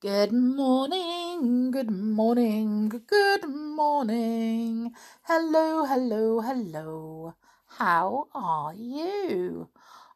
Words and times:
Good 0.00 0.32
morning, 0.32 1.70
good 1.70 1.90
morning, 1.90 2.88
good 2.88 3.46
morning. 3.46 4.94
Hello, 5.24 5.84
hello, 5.84 6.40
hello. 6.40 7.34
How 7.66 8.28
are 8.34 8.72
you? 8.72 9.68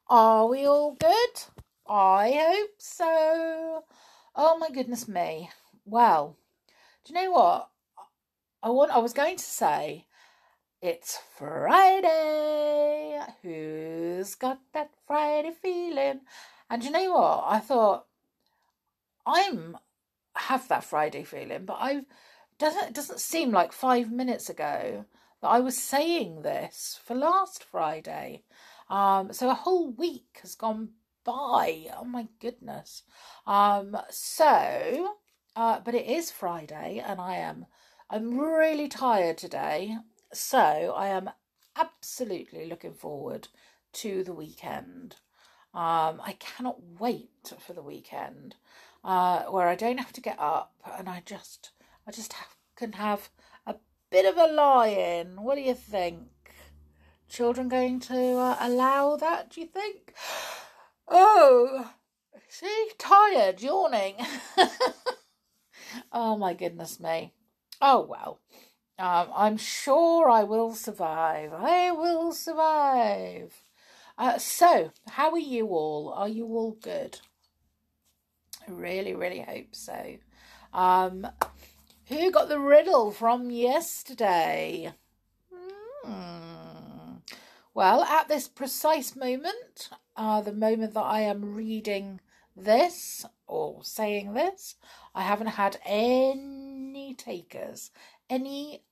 Are 0.09 0.49
we 0.49 0.65
all 0.65 0.95
good? 0.95 1.43
I 1.87 2.33
hope 2.33 2.71
so. 2.79 3.85
Oh 4.35 4.57
my 4.59 4.71
goodness 4.71 5.07
me. 5.07 5.51
Well, 5.85 6.39
do 7.05 7.13
you 7.13 7.21
know 7.21 7.33
what? 7.33 7.69
I 8.63 8.71
want 8.71 8.91
I 8.91 9.01
was 9.01 9.13
going 9.13 9.37
to 9.37 9.45
say 9.45 10.07
it's 10.81 11.19
Friday. 11.37 13.21
Who's 13.43 14.35
got 14.35 14.61
that 14.73 14.93
Friday 15.07 15.53
feeling? 15.61 16.21
And 16.71 16.83
you 16.83 16.91
know 16.91 17.13
what? 17.13 17.45
I 17.47 17.59
thought 17.59 18.07
I'm 19.27 19.79
have 20.37 20.69
that 20.69 20.85
Friday 20.85 21.25
feeling, 21.25 21.65
but 21.65 21.79
I 21.81 22.03
doesn't 22.59 22.89
it 22.89 22.95
doesn't 22.95 23.21
seem 23.21 23.53
like 23.53 23.73
five 23.73 24.11
minutes 24.11 24.49
ago 24.51 25.05
that 25.41 25.49
I 25.49 25.61
was 25.61 25.77
saying 25.77 26.43
this 26.43 27.01
for 27.05 27.15
last 27.15 27.65
Friday. 27.65 28.43
Um, 28.89 29.33
so 29.33 29.51
a 29.51 29.55
whole 29.55 29.91
week 29.91 30.39
has 30.43 30.55
gone 30.55 30.91
by. 31.25 31.87
Oh 31.97 32.05
my 32.05 32.29
goodness. 32.41 33.03
Um, 33.47 33.97
so, 34.11 35.15
uh, 35.57 35.81
but 35.85 35.95
it 35.95 36.07
is 36.07 36.31
Friday, 36.31 37.03
and 37.05 37.21
I 37.21 37.37
am 37.37 37.67
I'm 38.11 38.39
really 38.39 38.89
tired 38.89 39.39
today. 39.39 39.97
So 40.33 40.59
I 40.97 41.09
am 41.09 41.31
absolutely 41.77 42.67
looking 42.67 42.95
forward 42.95 43.49
to 43.95 44.25
the 44.25 44.33
weekend. 44.33 45.17
Um, 45.73 46.21
I 46.25 46.37
cannot 46.39 46.77
wait 47.01 47.53
for 47.59 47.73
the 47.73 47.83
weekend 47.83 48.55
uh, 49.05 49.45
where 49.45 49.69
I 49.69 49.75
don't 49.75 49.99
have 49.99 50.13
to 50.15 50.21
get 50.21 50.39
up 50.39 50.73
and 50.99 51.09
I 51.09 51.23
just 51.25 51.73
I 52.07 52.11
just 52.11 52.33
have, 52.35 52.57
can 52.77 52.93
have 52.93 53.31
a 53.67 53.77
bit 54.11 54.27
of 54.27 54.37
a 54.37 54.53
lie 54.53 54.89
in. 54.89 55.43
What 55.43 55.57
do 55.57 55.63
you 55.63 55.75
think? 55.75 56.29
Children 57.29 57.69
going 57.69 58.01
to 58.01 58.37
uh, 58.37 58.57
allow 58.61 59.17
that? 59.17 59.51
Do 59.51 59.61
you 59.61 59.67
think? 59.67 60.15
Oh, 61.07 61.91
see, 62.49 62.89
tired, 62.97 63.61
yawning. 63.61 64.15
oh 66.13 66.39
my 66.39 66.55
goodness 66.55 66.99
me. 66.99 67.35
Oh 67.83 68.07
well. 68.09 68.41
Um, 68.99 69.29
I'm 69.37 69.57
sure 69.59 70.31
I 70.31 70.45
will 70.45 70.75
survive. 70.75 71.53
I 71.53 71.91
will 71.91 72.33
survive. 72.33 73.53
Uh, 74.17 74.39
so, 74.39 74.93
how 75.11 75.31
are 75.33 75.39
you 75.39 75.67
all? 75.69 76.15
Are 76.17 76.29
you 76.29 76.47
all 76.47 76.79
good? 76.81 77.21
I 78.67 78.71
really, 78.71 79.15
really 79.15 79.41
hope 79.41 79.75
so. 79.75 80.17
Um, 80.73 81.27
who 82.07 82.31
got 82.31 82.49
the 82.49 82.59
riddle 82.59 83.11
from 83.11 83.51
yesterday? 83.51 84.93
Hmm. 86.05 87.17
Well, 87.75 88.03
at 88.03 88.29
this 88.29 88.49
precise 88.49 89.17
moment, 89.17 89.91
uh, 90.17 90.41
the 90.41 90.53
moment 90.53 90.95
that 90.95 91.05
I 91.05 91.21
am 91.21 91.55
reading 91.55 92.21
this 92.57 93.25
or 93.47 93.83
saying 93.83 94.35
this, 94.35 94.77
I 95.15 95.23
haven't 95.23 95.49
had 95.49 95.79
any 95.85 97.15
takers, 97.15 97.91
any 98.31 98.83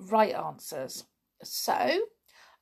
right 0.00 0.34
answers. 0.34 1.04
So, 1.42 2.06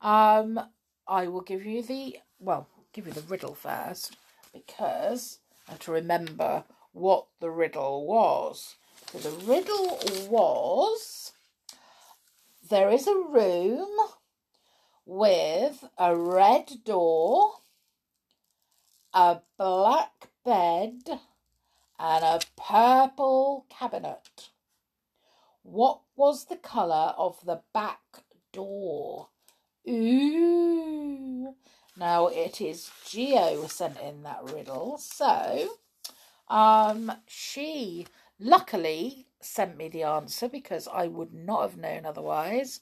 um, 0.01 0.59
I 1.07 1.27
will 1.27 1.41
give 1.41 1.65
you 1.65 1.83
the 1.83 2.17
well, 2.39 2.67
give 2.93 3.07
you 3.07 3.13
the 3.13 3.21
riddle 3.21 3.53
first 3.53 4.15
because 4.53 5.39
Have 5.67 5.79
to 5.79 5.91
remember 5.91 6.63
what 6.91 7.27
the 7.39 7.49
riddle 7.49 8.05
was. 8.05 8.75
So 9.11 9.17
the 9.19 9.45
riddle 9.45 9.99
was 10.29 11.31
there 12.69 12.89
is 12.89 13.07
a 13.07 13.15
room 13.15 13.89
with 15.05 15.83
a 15.97 16.15
red 16.15 16.83
door, 16.85 17.55
a 19.13 19.39
black 19.57 20.29
bed, 20.45 21.19
and 21.99 22.23
a 22.23 22.39
purple 22.55 23.65
cabinet. 23.69 24.49
What 25.63 26.01
was 26.15 26.45
the 26.45 26.55
colour 26.55 27.13
of 27.17 27.43
the 27.45 27.61
back 27.73 28.23
door? 28.51 29.27
Ooh. 29.87 31.55
Now 31.97 32.27
it 32.27 32.61
is 32.61 32.89
Geo 33.07 33.67
sent 33.67 33.99
in 33.99 34.23
that 34.23 34.43
riddle. 34.51 34.97
So 34.97 35.69
um 36.47 37.11
she 37.27 38.07
luckily 38.39 39.27
sent 39.39 39.77
me 39.77 39.89
the 39.89 40.03
answer 40.03 40.47
because 40.47 40.87
I 40.87 41.07
would 41.07 41.33
not 41.33 41.61
have 41.61 41.77
known 41.77 42.05
otherwise. 42.05 42.81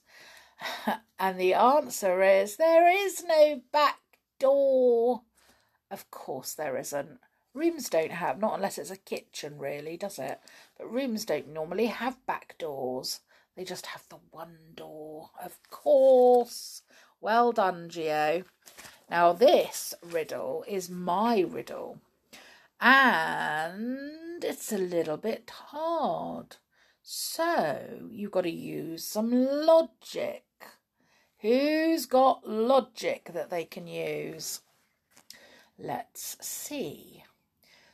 and 1.20 1.40
the 1.40 1.53
answer 1.53 2.22
is 2.22 2.58
there 2.58 2.90
is 2.90 3.24
no 3.24 3.62
back 3.72 4.00
door. 4.40 5.24
Of 5.91 6.09
course 6.12 6.53
there 6.53 6.78
isn't. 6.78 7.20
Rooms 7.53 7.90
don't 7.90 8.12
have, 8.12 8.40
not 8.40 8.53
unless 8.56 8.78
it's 8.78 8.91
a 8.91 8.97
kitchen, 8.97 9.58
really, 9.58 9.97
does 9.97 10.20
it? 10.20 10.40
But 10.78 10.91
rooms 10.91 11.26
don't 11.26 11.47
normally 11.52 11.88
have 11.88 12.26
back 12.28 12.56
doors. 12.59 13.22
They 13.56 13.64
just 13.64 13.88
have 13.88 14.08
the 14.09 14.20
one 14.31 14.58
door. 14.76 15.31
Of 15.44 15.58
course. 15.70 16.84
Well 17.20 17.52
done, 17.52 17.90
Geo. 17.90 18.44
Now, 19.09 19.34
this 19.34 19.96
riddle 20.03 20.64
is 20.68 20.90
my 20.90 21.40
riddle. 21.40 22.00
And 22.80 24.44
it's 24.44 24.72
a 24.72 24.78
little 24.78 25.18
bit 25.18 25.50
hard. 25.50 26.58
So, 27.02 28.08
you've 28.12 28.31
got 28.31 28.42
to 28.42 28.52
use 28.52 29.03
some 29.03 29.31
logic. 29.31 30.44
Who's 31.40 32.06
got 32.06 32.47
logic 32.47 33.31
that 33.34 33.50
they 33.50 33.66
can 33.66 33.88
use? 33.88 34.62
Let's 35.80 36.38
see. 36.46 37.24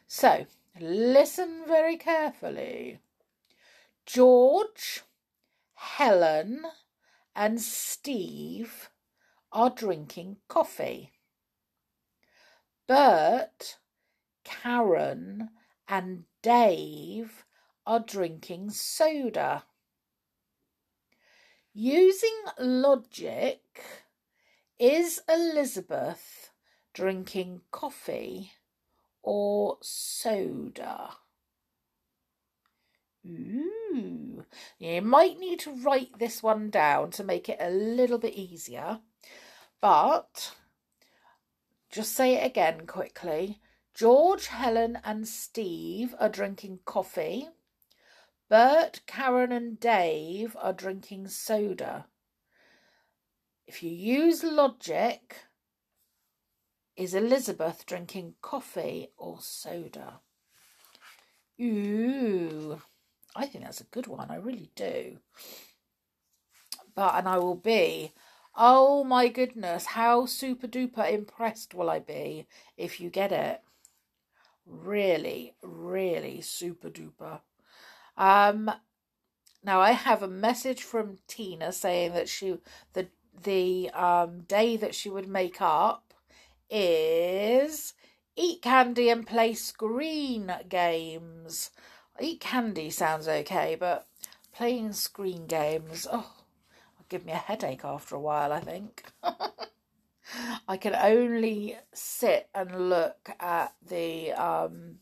So, 0.07 0.47
listen 0.79 1.63
very 1.65 1.95
carefully. 1.95 2.99
George, 4.05 5.03
Helen, 5.75 6.63
and 7.35 7.61
Steve 7.61 8.89
are 9.55 9.69
drinking 9.69 10.35
coffee. 10.49 11.13
Bert, 12.87 13.77
Karen, 14.43 15.49
and 15.87 16.25
Dave 16.41 17.45
are 17.87 18.01
drinking 18.01 18.69
soda. 18.71 19.63
Using 21.73 22.35
logic, 22.59 23.81
is 24.77 25.21
Elizabeth 25.29 26.51
drinking 26.93 27.61
coffee 27.71 28.51
or 29.23 29.77
soda? 29.81 31.11
Ooh, 33.25 34.45
you 34.77 35.01
might 35.01 35.39
need 35.39 35.59
to 35.61 35.71
write 35.71 36.19
this 36.19 36.43
one 36.43 36.69
down 36.69 37.09
to 37.11 37.23
make 37.23 37.47
it 37.47 37.57
a 37.61 37.69
little 37.69 38.17
bit 38.17 38.33
easier. 38.33 38.99
But 39.85 40.55
just 41.91 42.13
say 42.13 42.33
it 42.33 42.43
again 42.43 42.87
quickly. 42.87 43.61
George, 43.93 44.47
Helen, 44.47 44.97
and 45.03 45.27
Steve 45.27 46.15
are 46.19 46.27
drinking 46.27 46.79
coffee. 46.85 47.49
Bert, 48.49 49.01
Karen, 49.05 49.51
and 49.51 49.79
Dave 49.79 50.57
are 50.59 50.73
drinking 50.73 51.27
soda. 51.27 52.07
If 53.67 53.83
you 53.83 53.91
use 53.91 54.43
logic, 54.43 55.35
is 56.95 57.13
Elizabeth 57.13 57.85
drinking 57.85 58.37
coffee 58.41 59.09
or 59.17 59.37
soda? 59.39 60.21
Ooh, 61.61 62.81
I 63.35 63.45
think 63.45 63.63
that's 63.63 63.81
a 63.81 63.91
good 63.91 64.07
one. 64.07 64.31
I 64.31 64.37
really 64.37 64.71
do. 64.75 65.19
But, 66.95 67.13
and 67.13 67.29
I 67.29 67.37
will 67.37 67.53
be 67.53 68.13
Oh 68.57 69.03
my 69.03 69.27
goodness, 69.27 69.85
how 69.87 70.25
super 70.25 70.67
duper 70.67 71.11
impressed 71.11 71.73
will 71.73 71.89
I 71.89 71.99
be 71.99 72.47
if 72.77 73.01
you 73.01 73.09
get 73.09 73.31
it? 73.33 73.61
Really, 74.65 75.55
really 75.61 76.41
super 76.41 76.89
duper. 76.89 77.41
Um 78.17 78.71
now 79.63 79.81
I 79.81 79.91
have 79.91 80.23
a 80.23 80.27
message 80.27 80.83
from 80.83 81.17
Tina 81.27 81.71
saying 81.71 82.13
that 82.13 82.29
she 82.29 82.57
the 82.93 83.07
the 83.43 83.89
um 83.91 84.41
day 84.41 84.77
that 84.77 84.95
she 84.95 85.09
would 85.09 85.27
make 85.27 85.61
up 85.61 86.13
is 86.69 87.93
eat 88.37 88.61
candy 88.61 89.09
and 89.09 89.27
play 89.27 89.53
screen 89.53 90.53
games. 90.69 91.71
Eat 92.21 92.39
candy 92.39 92.89
sounds 92.89 93.27
okay, 93.27 93.75
but 93.77 94.07
playing 94.53 94.93
screen 94.93 95.45
games, 95.47 96.07
oh 96.11 96.44
give 97.09 97.25
me 97.25 97.31
a 97.31 97.37
headache 97.37 97.85
after 97.85 98.15
a 98.15 98.19
while, 98.19 98.51
I 98.51 98.59
think. 98.59 99.03
I 100.67 100.77
can 100.77 100.95
only 100.95 101.77
sit 101.93 102.49
and 102.53 102.89
look 102.89 103.29
at 103.39 103.73
the 103.87 104.31
um, 104.33 104.95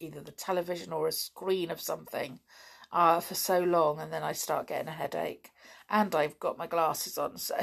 either 0.00 0.20
the 0.20 0.32
television 0.32 0.92
or 0.92 1.08
a 1.08 1.12
screen 1.12 1.70
of 1.70 1.80
something 1.80 2.40
uh, 2.92 3.20
for 3.20 3.34
so 3.34 3.60
long, 3.60 4.00
and 4.00 4.12
then 4.12 4.22
I 4.22 4.32
start 4.32 4.66
getting 4.66 4.88
a 4.88 4.92
headache. 4.92 5.50
And 5.88 6.14
I've 6.14 6.38
got 6.38 6.58
my 6.58 6.66
glasses 6.66 7.18
on, 7.18 7.38
so. 7.38 7.56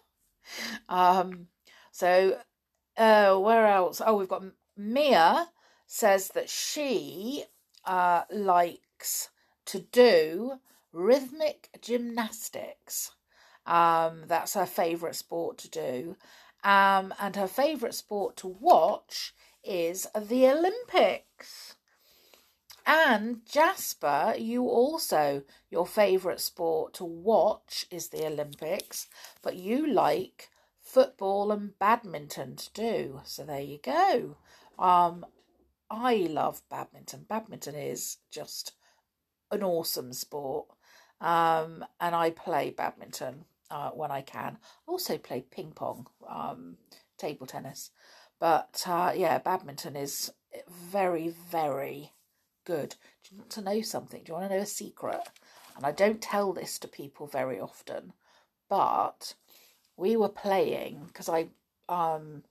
um, 0.88 1.48
so, 1.92 2.38
uh, 2.96 3.36
where 3.36 3.66
else? 3.66 4.00
Oh, 4.04 4.16
we've 4.16 4.28
got 4.28 4.44
Mia 4.76 5.48
says 5.86 6.28
that 6.28 6.50
she 6.50 7.44
uh, 7.84 8.22
likes 8.30 9.30
to 9.66 9.80
do 9.80 10.60
rhythmic 10.92 11.68
gymnastics. 11.80 13.12
Um, 13.66 14.24
that's 14.26 14.54
her 14.54 14.66
favourite 14.66 15.16
sport 15.16 15.58
to 15.58 15.70
do. 15.70 16.16
Um, 16.64 17.14
and 17.20 17.36
her 17.36 17.46
favourite 17.46 17.94
sport 17.94 18.36
to 18.38 18.48
watch 18.48 19.34
is 19.62 20.06
the 20.18 20.48
Olympics. 20.48 21.76
And 22.86 23.44
Jasper, 23.44 24.34
you 24.38 24.64
also, 24.64 25.42
your 25.70 25.86
favourite 25.86 26.40
sport 26.40 26.94
to 26.94 27.04
watch 27.04 27.84
is 27.90 28.08
the 28.08 28.26
Olympics, 28.26 29.08
but 29.42 29.56
you 29.56 29.86
like 29.86 30.48
football 30.80 31.52
and 31.52 31.78
badminton 31.78 32.56
to 32.56 32.72
do. 32.72 33.20
So 33.24 33.44
there 33.44 33.60
you 33.60 33.78
go. 33.82 34.38
Um, 34.78 35.26
I 35.90 36.16
love 36.30 36.62
badminton. 36.70 37.26
Badminton 37.28 37.74
is 37.74 38.16
just 38.30 38.72
an 39.50 39.62
awesome 39.62 40.14
sport. 40.14 40.68
Um, 41.20 41.84
and 42.00 42.14
I 42.14 42.30
play 42.30 42.70
badminton 42.70 43.44
uh, 43.70 43.90
when 43.90 44.10
I 44.10 44.22
can. 44.22 44.58
I 44.86 44.90
also 44.90 45.18
play 45.18 45.44
ping 45.50 45.72
pong, 45.72 46.06
um, 46.28 46.76
table 47.16 47.46
tennis. 47.46 47.90
But 48.40 48.84
uh, 48.86 49.12
yeah, 49.16 49.38
badminton 49.38 49.96
is 49.96 50.30
very, 50.70 51.28
very 51.50 52.12
good. 52.64 52.94
Do 53.24 53.34
you 53.34 53.38
want 53.38 53.50
to 53.50 53.62
know 53.62 53.80
something? 53.82 54.22
Do 54.22 54.30
you 54.30 54.34
want 54.38 54.50
to 54.50 54.56
know 54.56 54.62
a 54.62 54.66
secret? 54.66 55.20
And 55.76 55.84
I 55.84 55.92
don't 55.92 56.20
tell 56.20 56.52
this 56.52 56.78
to 56.80 56.88
people 56.88 57.26
very 57.26 57.60
often, 57.60 58.12
but 58.68 59.34
we 59.96 60.16
were 60.16 60.28
playing 60.28 61.04
because 61.06 61.28
I 61.28 61.48
um, 61.88 62.44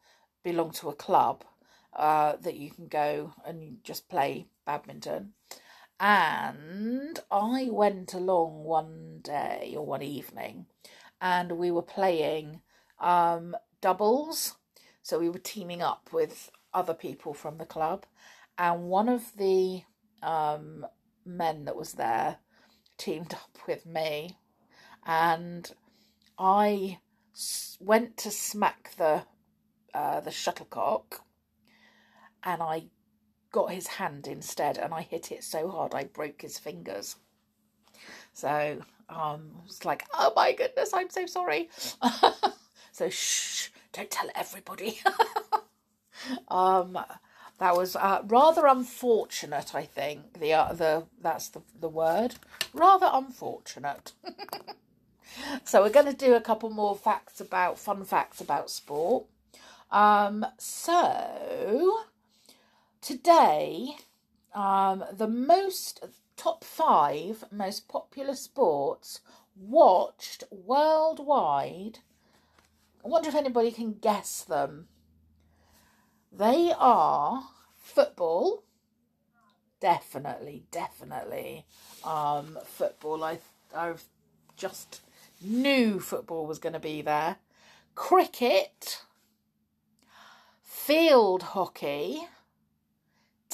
belong 0.43 0.71
to 0.71 0.89
a 0.89 0.95
club 0.95 1.43
uh, 1.93 2.35
that 2.41 2.55
you 2.55 2.71
can 2.71 2.87
go 2.87 3.33
and 3.45 3.77
just 3.83 4.09
play 4.09 4.47
badminton. 4.65 5.33
And 5.99 7.19
I 7.31 7.69
went 7.71 8.13
along 8.13 8.63
one 8.63 9.19
day 9.23 9.73
or 9.75 9.85
one 9.85 10.03
evening 10.03 10.67
and 11.19 11.53
we 11.53 11.71
were 11.71 11.81
playing 11.81 12.61
um, 12.99 13.55
doubles. 13.81 14.55
So 15.01 15.19
we 15.19 15.29
were 15.29 15.39
teaming 15.39 15.81
up 15.81 16.09
with 16.11 16.51
other 16.73 16.94
people 16.94 17.33
from 17.33 17.57
the 17.57 17.65
club. 17.65 18.05
And 18.57 18.83
one 18.83 19.09
of 19.09 19.35
the 19.38 19.83
um, 20.21 20.85
men 21.25 21.65
that 21.65 21.75
was 21.75 21.94
there 21.94 22.38
teamed 22.97 23.33
up 23.33 23.57
with 23.67 23.85
me. 23.85 24.38
And 25.05 25.71
I 26.38 26.99
went 27.79 28.17
to 28.17 28.31
smack 28.31 28.95
the 28.97 29.23
uh, 29.94 30.19
the 30.19 30.31
shuttlecock 30.31 31.21
and 32.44 32.61
I 32.61 32.83
got 33.57 33.71
his 33.71 33.88
hand 33.88 34.27
instead 34.27 34.77
and 34.77 34.94
I 34.94 35.01
hit 35.01 35.31
it 35.31 35.44
so 35.44 35.68
hard 35.68 35.95
I 35.95 36.04
broke 36.04 36.44
his 36.44 36.59
fingers. 36.59 37.15
So 38.31 38.83
um, 39.09 39.50
it's 39.65 39.83
like, 39.83 40.06
oh 40.13 40.31
my 40.36 40.51
goodness, 40.51 40.92
I'm 40.94 41.09
so 41.09 41.25
sorry. 41.25 41.68
so 42.92 43.09
shh, 43.09 43.69
don't 43.94 44.12
tell 44.12 44.30
everybody. 44.36 45.00
um, 46.50 47.00
that 47.57 47.75
was 47.75 47.95
uh, 47.95 48.21
rather 48.27 48.68
unfortunate, 48.68 49.74
I 49.74 49.86
think. 49.86 50.39
The 50.39 50.54
uh, 50.54 50.74
the 50.74 51.06
that's 51.19 51.50
the 51.50 51.63
the 51.81 51.89
word. 51.89 52.36
Rather 52.75 53.09
unfortunate. 53.12 54.13
so 55.63 55.81
we're 55.81 55.89
going 55.89 56.06
to 56.06 56.13
do 56.13 56.36
a 56.36 56.42
couple 56.42 56.69
more 56.69 56.95
facts 56.95 57.42
about 57.42 57.80
fun 57.80 58.06
facts 58.06 58.39
about 58.39 58.69
sport. 58.69 59.25
Um, 59.89 60.45
so 60.59 62.04
today, 63.07 63.95
um, 64.54 65.01
the 65.13 65.30
most 65.30 66.04
top 66.36 66.65
five 66.65 67.45
most 67.54 67.88
popular 67.88 68.36
sports 68.36 69.21
watched 69.56 70.44
worldwide. 70.51 72.00
I 73.04 73.07
wonder 73.07 73.30
if 73.30 73.36
anybody 73.36 73.71
can 73.71 73.94
guess 73.94 74.44
them. 74.44 74.89
They 76.33 76.74
are 76.77 77.44
football, 77.77 78.65
definitely, 79.80 80.65
definitely. 80.69 81.65
Um, 82.04 82.57
football. 82.65 83.24
I 83.24 83.39
I 83.74 83.94
just 84.57 85.00
knew 85.42 86.01
football 86.01 86.45
was 86.45 86.59
going 86.59 86.74
to 86.74 86.80
be 86.80 87.01
there. 87.01 87.38
Cricket, 87.95 89.01
field 90.62 91.44
hockey, 91.44 92.27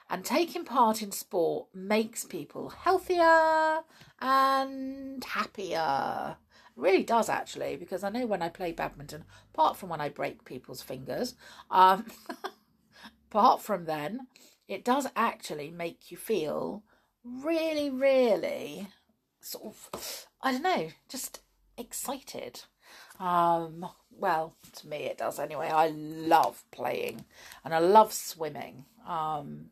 And 0.10 0.24
taking 0.24 0.66
part 0.66 1.02
in 1.02 1.12
sport 1.12 1.68
makes 1.74 2.26
people 2.26 2.70
healthier 2.70 3.82
and 4.20 5.24
happier. 5.24 6.38
It 6.76 6.82
really 6.82 7.04
does 7.04 7.30
actually, 7.30 7.78
because 7.78 8.04
I 8.04 8.10
know 8.10 8.26
when 8.26 8.42
I 8.42 8.50
play 8.50 8.74
badminton, 8.74 9.24
apart 9.54 9.78
from 9.78 9.90
when 9.90 10.02
I 10.02 10.10
break 10.10 10.44
people's 10.46 10.82
fingers, 10.82 11.36
um, 11.72 12.06
apart 13.32 13.62
from 13.62 13.86
then, 13.86 14.28
it 14.68 14.84
does 14.84 15.08
actually 15.16 15.72
make 15.72 16.12
you 16.12 16.18
feel 16.18 16.84
really, 17.24 17.90
really 17.90 18.88
sort 19.48 19.66
of, 19.66 20.28
I 20.42 20.52
don't 20.52 20.64
know, 20.64 20.90
just 21.10 21.42
excited. 21.78 22.62
Um, 23.20 23.86
well, 24.12 24.56
to 24.74 24.88
me 24.88 24.98
it 24.98 25.18
does 25.18 25.40
anyway. 25.40 25.70
I 25.70 25.88
love 25.88 26.64
playing 26.72 27.26
and 27.64 27.74
I 27.74 27.80
love 27.80 28.14
swimming. 28.14 28.86
Um, 29.08 29.68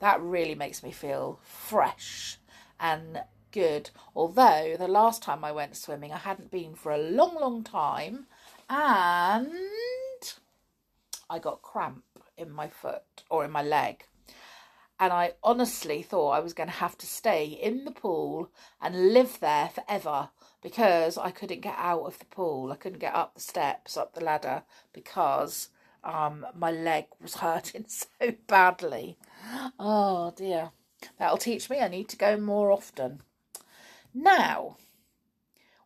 that 0.00 0.20
really 0.20 0.54
makes 0.54 0.82
me 0.82 0.92
feel 0.92 1.40
fresh 1.42 2.38
and 2.78 3.22
good. 3.52 3.90
Although 4.14 4.76
the 4.78 4.88
last 4.88 5.22
time 5.22 5.44
I 5.44 5.52
went 5.52 5.76
swimming, 5.76 6.12
I 6.12 6.18
hadn't 6.18 6.50
been 6.50 6.74
for 6.74 6.92
a 6.92 6.98
long, 6.98 7.36
long 7.36 7.62
time, 7.62 8.26
and 8.68 9.48
I 11.30 11.38
got 11.38 11.62
cramp 11.62 12.04
in 12.36 12.50
my 12.50 12.68
foot 12.68 13.22
or 13.30 13.44
in 13.44 13.50
my 13.50 13.62
leg. 13.62 14.04
And 14.98 15.12
I 15.12 15.32
honestly 15.42 16.02
thought 16.02 16.30
I 16.30 16.40
was 16.40 16.52
going 16.52 16.68
to 16.68 16.74
have 16.76 16.96
to 16.98 17.06
stay 17.06 17.46
in 17.46 17.84
the 17.84 17.90
pool 17.90 18.50
and 18.80 19.12
live 19.12 19.40
there 19.40 19.68
forever 19.68 20.30
because 20.62 21.18
I 21.18 21.30
couldn't 21.30 21.60
get 21.60 21.74
out 21.76 22.04
of 22.04 22.18
the 22.18 22.24
pool. 22.26 22.70
I 22.72 22.76
couldn't 22.76 23.00
get 23.00 23.14
up 23.14 23.34
the 23.34 23.40
steps, 23.40 23.96
up 23.96 24.14
the 24.14 24.24
ladder 24.24 24.62
because 24.92 25.68
um, 26.04 26.46
my 26.54 26.70
leg 26.70 27.06
was 27.20 27.34
hurting 27.36 27.86
so 27.88 28.34
badly. 28.46 29.18
Oh 29.78 30.32
dear. 30.36 30.70
That'll 31.18 31.38
teach 31.38 31.68
me 31.68 31.80
I 31.80 31.88
need 31.88 32.08
to 32.10 32.16
go 32.16 32.36
more 32.36 32.70
often. 32.70 33.22
Now, 34.14 34.76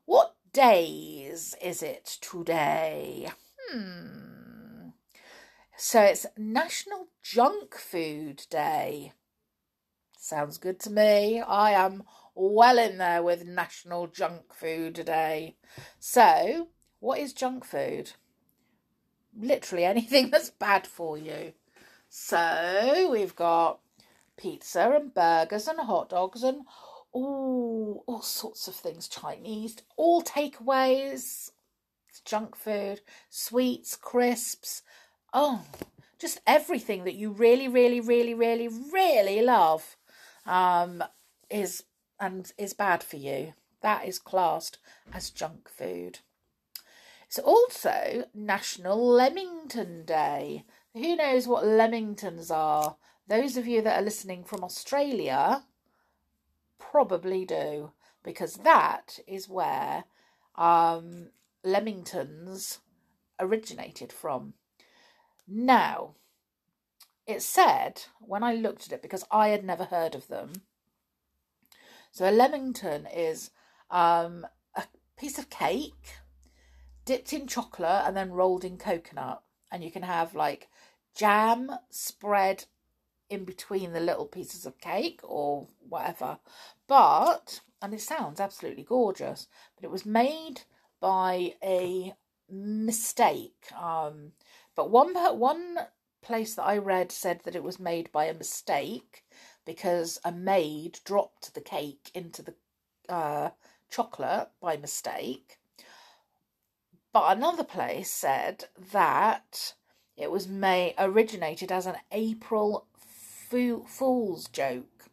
what 0.04 0.34
days 0.52 1.54
is 1.62 1.82
it 1.82 2.18
today? 2.20 3.30
Hmm. 3.70 4.37
So 5.80 6.02
it's 6.02 6.26
National 6.36 7.06
Junk 7.22 7.76
Food 7.76 8.46
Day. 8.50 9.12
Sounds 10.18 10.58
good 10.58 10.80
to 10.80 10.90
me. 10.90 11.40
I 11.40 11.70
am 11.70 12.02
well 12.34 12.78
in 12.80 12.98
there 12.98 13.22
with 13.22 13.46
National 13.46 14.08
Junk 14.08 14.52
Food 14.52 15.04
Day. 15.06 15.54
So, 16.00 16.66
what 16.98 17.20
is 17.20 17.32
junk 17.32 17.64
food? 17.64 18.10
Literally 19.38 19.84
anything 19.84 20.30
that's 20.32 20.50
bad 20.50 20.84
for 20.84 21.16
you. 21.16 21.52
So, 22.08 23.08
we've 23.12 23.36
got 23.36 23.78
pizza 24.36 24.90
and 24.96 25.14
burgers 25.14 25.68
and 25.68 25.78
hot 25.78 26.08
dogs 26.08 26.42
and 26.42 26.62
all 27.12 28.02
all 28.08 28.22
sorts 28.22 28.66
of 28.66 28.74
things 28.74 29.06
Chinese, 29.06 29.76
all 29.96 30.22
takeaways, 30.22 31.52
It's 32.08 32.20
junk 32.24 32.56
food, 32.56 33.00
sweets, 33.30 33.94
crisps. 33.94 34.82
Oh, 35.32 35.64
just 36.18 36.40
everything 36.46 37.04
that 37.04 37.14
you 37.14 37.30
really, 37.30 37.68
really, 37.68 38.00
really, 38.00 38.34
really, 38.34 38.68
really 38.68 39.42
love 39.42 39.96
um, 40.46 41.04
is 41.50 41.84
and 42.20 42.50
is 42.58 42.74
bad 42.74 43.02
for 43.02 43.16
you. 43.16 43.54
That 43.80 44.06
is 44.06 44.18
classed 44.18 44.78
as 45.12 45.30
junk 45.30 45.68
food. 45.68 46.20
It's 47.26 47.38
also 47.38 48.24
National 48.34 49.06
Lemington 49.06 50.04
Day. 50.04 50.64
Who 50.94 51.14
knows 51.14 51.46
what 51.46 51.64
Lemingtons 51.64 52.50
are? 52.50 52.96
Those 53.28 53.56
of 53.58 53.66
you 53.66 53.82
that 53.82 54.00
are 54.00 54.04
listening 54.04 54.44
from 54.44 54.64
Australia 54.64 55.64
probably 56.78 57.44
do, 57.44 57.92
because 58.24 58.54
that 58.54 59.18
is 59.26 59.48
where 59.48 60.04
um, 60.56 61.28
Leamingtons 61.64 62.78
originated 63.38 64.12
from. 64.12 64.54
Now, 65.48 66.14
it 67.26 67.42
said 67.42 68.02
when 68.20 68.42
I 68.42 68.54
looked 68.54 68.86
at 68.86 68.92
it, 68.92 69.02
because 69.02 69.24
I 69.30 69.48
had 69.48 69.64
never 69.64 69.84
heard 69.84 70.14
of 70.14 70.28
them. 70.28 70.52
So, 72.10 72.28
a 72.28 72.32
Leamington 72.32 73.06
is 73.06 73.50
um, 73.90 74.46
a 74.74 74.84
piece 75.16 75.38
of 75.38 75.50
cake 75.50 76.18
dipped 77.04 77.32
in 77.32 77.46
chocolate 77.46 78.02
and 78.04 78.16
then 78.16 78.32
rolled 78.32 78.64
in 78.64 78.76
coconut. 78.76 79.42
And 79.72 79.82
you 79.82 79.90
can 79.90 80.02
have 80.02 80.34
like 80.34 80.68
jam 81.14 81.70
spread 81.90 82.64
in 83.30 83.44
between 83.44 83.92
the 83.92 84.00
little 84.00 84.26
pieces 84.26 84.66
of 84.66 84.80
cake 84.80 85.20
or 85.22 85.68
whatever. 85.88 86.38
But, 86.86 87.60
and 87.80 87.92
it 87.94 88.00
sounds 88.00 88.40
absolutely 88.40 88.84
gorgeous, 88.84 89.48
but 89.76 89.84
it 89.84 89.90
was 89.90 90.06
made 90.06 90.62
by 91.00 91.54
a 91.62 92.14
mistake. 92.50 93.66
Um, 93.78 94.32
but 94.78 94.92
one 94.92 95.16
one 95.16 95.76
place 96.22 96.54
that 96.54 96.62
I 96.62 96.78
read 96.78 97.10
said 97.10 97.40
that 97.42 97.56
it 97.56 97.64
was 97.64 97.80
made 97.80 98.12
by 98.12 98.26
a 98.26 98.32
mistake 98.32 99.24
because 99.66 100.20
a 100.24 100.30
maid 100.30 101.00
dropped 101.04 101.52
the 101.52 101.60
cake 101.60 102.12
into 102.14 102.42
the 102.42 102.54
uh, 103.08 103.50
chocolate 103.90 104.50
by 104.60 104.76
mistake. 104.76 105.58
But 107.12 107.36
another 107.36 107.64
place 107.64 108.08
said 108.08 108.66
that 108.92 109.74
it 110.16 110.30
was 110.30 110.46
made 110.46 110.94
originated 110.96 111.72
as 111.72 111.86
an 111.86 111.96
April 112.12 112.86
fool's 113.50 114.46
joke. 114.46 115.06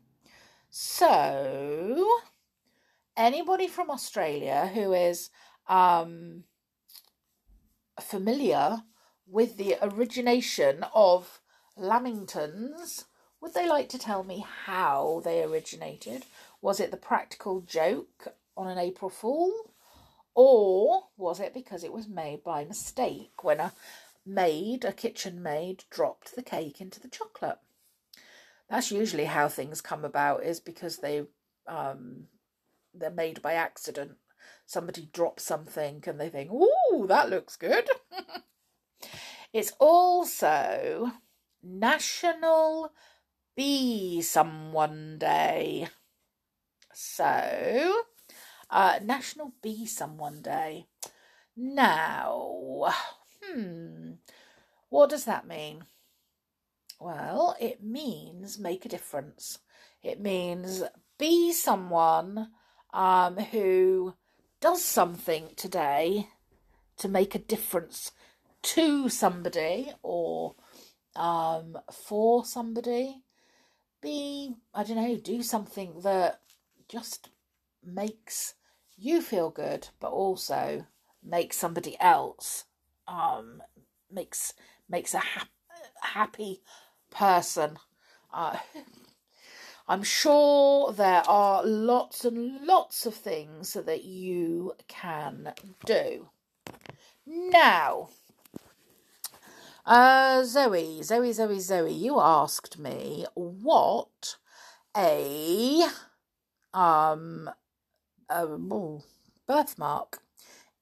So, 0.70 2.08
anybody 3.18 3.68
from 3.68 3.90
Australia 3.90 4.70
who 4.72 4.94
is 4.94 5.32
um, 5.68 6.44
familiar 8.00 8.84
with 9.28 9.58
the 9.58 9.76
origination 9.82 10.86
of 10.94 11.42
Lamingtons, 11.78 13.06
would 13.42 13.54
they 13.54 13.68
like 13.68 13.90
to 13.90 14.00
tell 14.00 14.24
me 14.24 14.46
how 14.66 15.22
they 15.24 15.44
originated? 15.44 16.26
Was 16.62 16.80
it 16.80 16.92
the 16.92 16.98
practical 16.98 17.62
joke 17.62 18.30
on 18.56 18.68
an 18.68 18.78
April 18.78 19.10
Fool? 19.10 19.54
Or 20.34 21.04
was 21.18 21.40
it 21.40 21.54
because 21.54 21.84
it 21.84 21.94
was 21.94 22.08
made 22.08 22.44
by 22.44 22.66
mistake 22.66 23.44
when 23.44 23.60
a 23.60 23.74
maid, 24.26 24.84
a 24.84 24.92
kitchen 24.92 25.42
maid, 25.42 25.86
dropped 25.90 26.36
the 26.36 26.44
cake 26.44 26.82
into 26.82 27.00
the 27.00 27.08
chocolate? 27.08 27.60
that's 28.70 28.92
usually 28.92 29.26
how 29.26 29.48
things 29.48 29.82
come 29.82 30.04
about 30.04 30.44
is 30.44 30.60
because 30.60 30.98
they 30.98 31.24
um 31.68 32.26
they're 32.94 33.12
made 33.12 33.42
by 33.42 33.54
accident 33.54 34.14
somebody 34.66 35.10
drops 35.14 35.44
something 35.44 36.04
and 36.08 36.20
they 36.20 36.30
think 36.30 36.50
oh 36.52 37.06
that 37.08 37.30
looks 37.30 37.56
good 37.56 37.88
it's 39.56 39.72
also 39.80 41.14
national 41.64 42.92
be 43.56 44.22
someone 44.22 45.18
day. 45.18 45.88
So 46.94 48.04
uh 48.70 49.00
national 49.02 49.54
be 49.62 49.86
someone 49.86 50.42
day. 50.42 50.88
Now 51.56 52.92
hmm 53.42 54.16
what 54.90 55.10
does 55.10 55.24
that 55.24 55.48
mean? 55.48 55.86
Well, 57.00 57.56
it 57.58 57.82
means 57.82 58.60
make 58.60 58.86
a 58.86 58.90
difference. 58.90 59.60
It 60.04 60.20
means 60.20 60.84
be 61.18 61.54
someone 61.54 62.50
um, 62.94 63.38
who 63.38 64.16
does 64.60 64.84
something 64.84 65.52
today 65.56 66.28
to 66.98 67.08
make 67.08 67.36
a 67.36 67.40
difference 67.40 68.12
to 68.66 69.10
somebody 69.10 69.92
or 70.02 70.56
um, 71.16 71.78
for 71.92 72.46
somebody. 72.46 73.22
Be, 74.02 74.56
I 74.74 74.84
don't 74.84 74.98
know, 74.98 75.16
do 75.18 75.42
something 75.42 76.02
that 76.04 76.42
just 76.88 77.30
makes 77.84 78.56
you 78.98 79.22
feel 79.22 79.50
good, 79.50 79.90
but 80.00 80.10
also 80.10 80.86
makes 81.24 81.58
somebody 81.58 81.98
else 82.00 82.66
um, 83.08 83.62
makes 84.12 84.54
makes 84.90 85.14
a 85.14 85.20
ha- 85.20 85.50
happy 86.02 86.62
person. 87.12 87.78
Uh, 88.34 88.58
I'm 89.88 90.04
sure 90.04 90.92
there 90.92 91.24
are 91.28 91.64
lots 91.64 92.26
and 92.26 92.66
lots 92.66 93.06
of 93.06 93.14
things 93.14 93.74
that 93.74 94.04
you 94.04 94.74
can 94.88 95.54
do. 95.86 96.30
Now, 97.26 98.10
uh, 99.86 100.44
Zoe, 100.44 101.02
Zoe, 101.04 101.34
Zoe, 101.34 101.60
Zoe, 101.60 101.94
you 101.94 102.20
asked 102.20 102.80
me 102.80 103.26
what 103.34 104.38
a 104.96 105.84
um 106.74 107.50
a 108.30 108.48
birthmark 109.48 110.20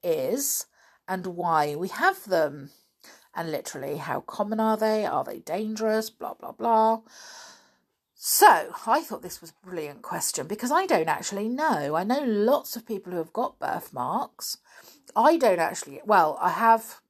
is 0.04 0.66
and 1.08 1.28
why 1.28 1.76
we 1.76 1.90
have 1.90 2.26
them 2.26 2.70
and 3.36 3.52
literally 3.52 3.98
how 3.98 4.22
common 4.22 4.60
are 4.60 4.78
they? 4.78 5.06
Are 5.06 5.24
they 5.24 5.40
dangerous? 5.40 6.10
Blah, 6.10 6.36
blah, 6.36 6.52
blah. 6.52 7.02
So 8.14 8.74
I 8.88 9.02
thought 9.02 9.22
this 9.22 9.42
was 9.42 9.52
a 9.52 9.66
brilliant 9.68 10.02
question 10.02 10.48
because 10.48 10.72
I 10.72 10.86
don't 10.86 11.10
actually 11.10 11.50
know. 11.50 11.96
I 11.96 12.04
know 12.04 12.24
lots 12.24 12.76
of 12.76 12.88
people 12.88 13.12
who 13.12 13.18
have 13.18 13.34
got 13.34 13.60
birthmarks. 13.60 14.60
I 15.16 15.38
don't 15.38 15.60
actually, 15.60 16.00
well, 16.06 16.38
I 16.40 16.52
have 16.52 17.02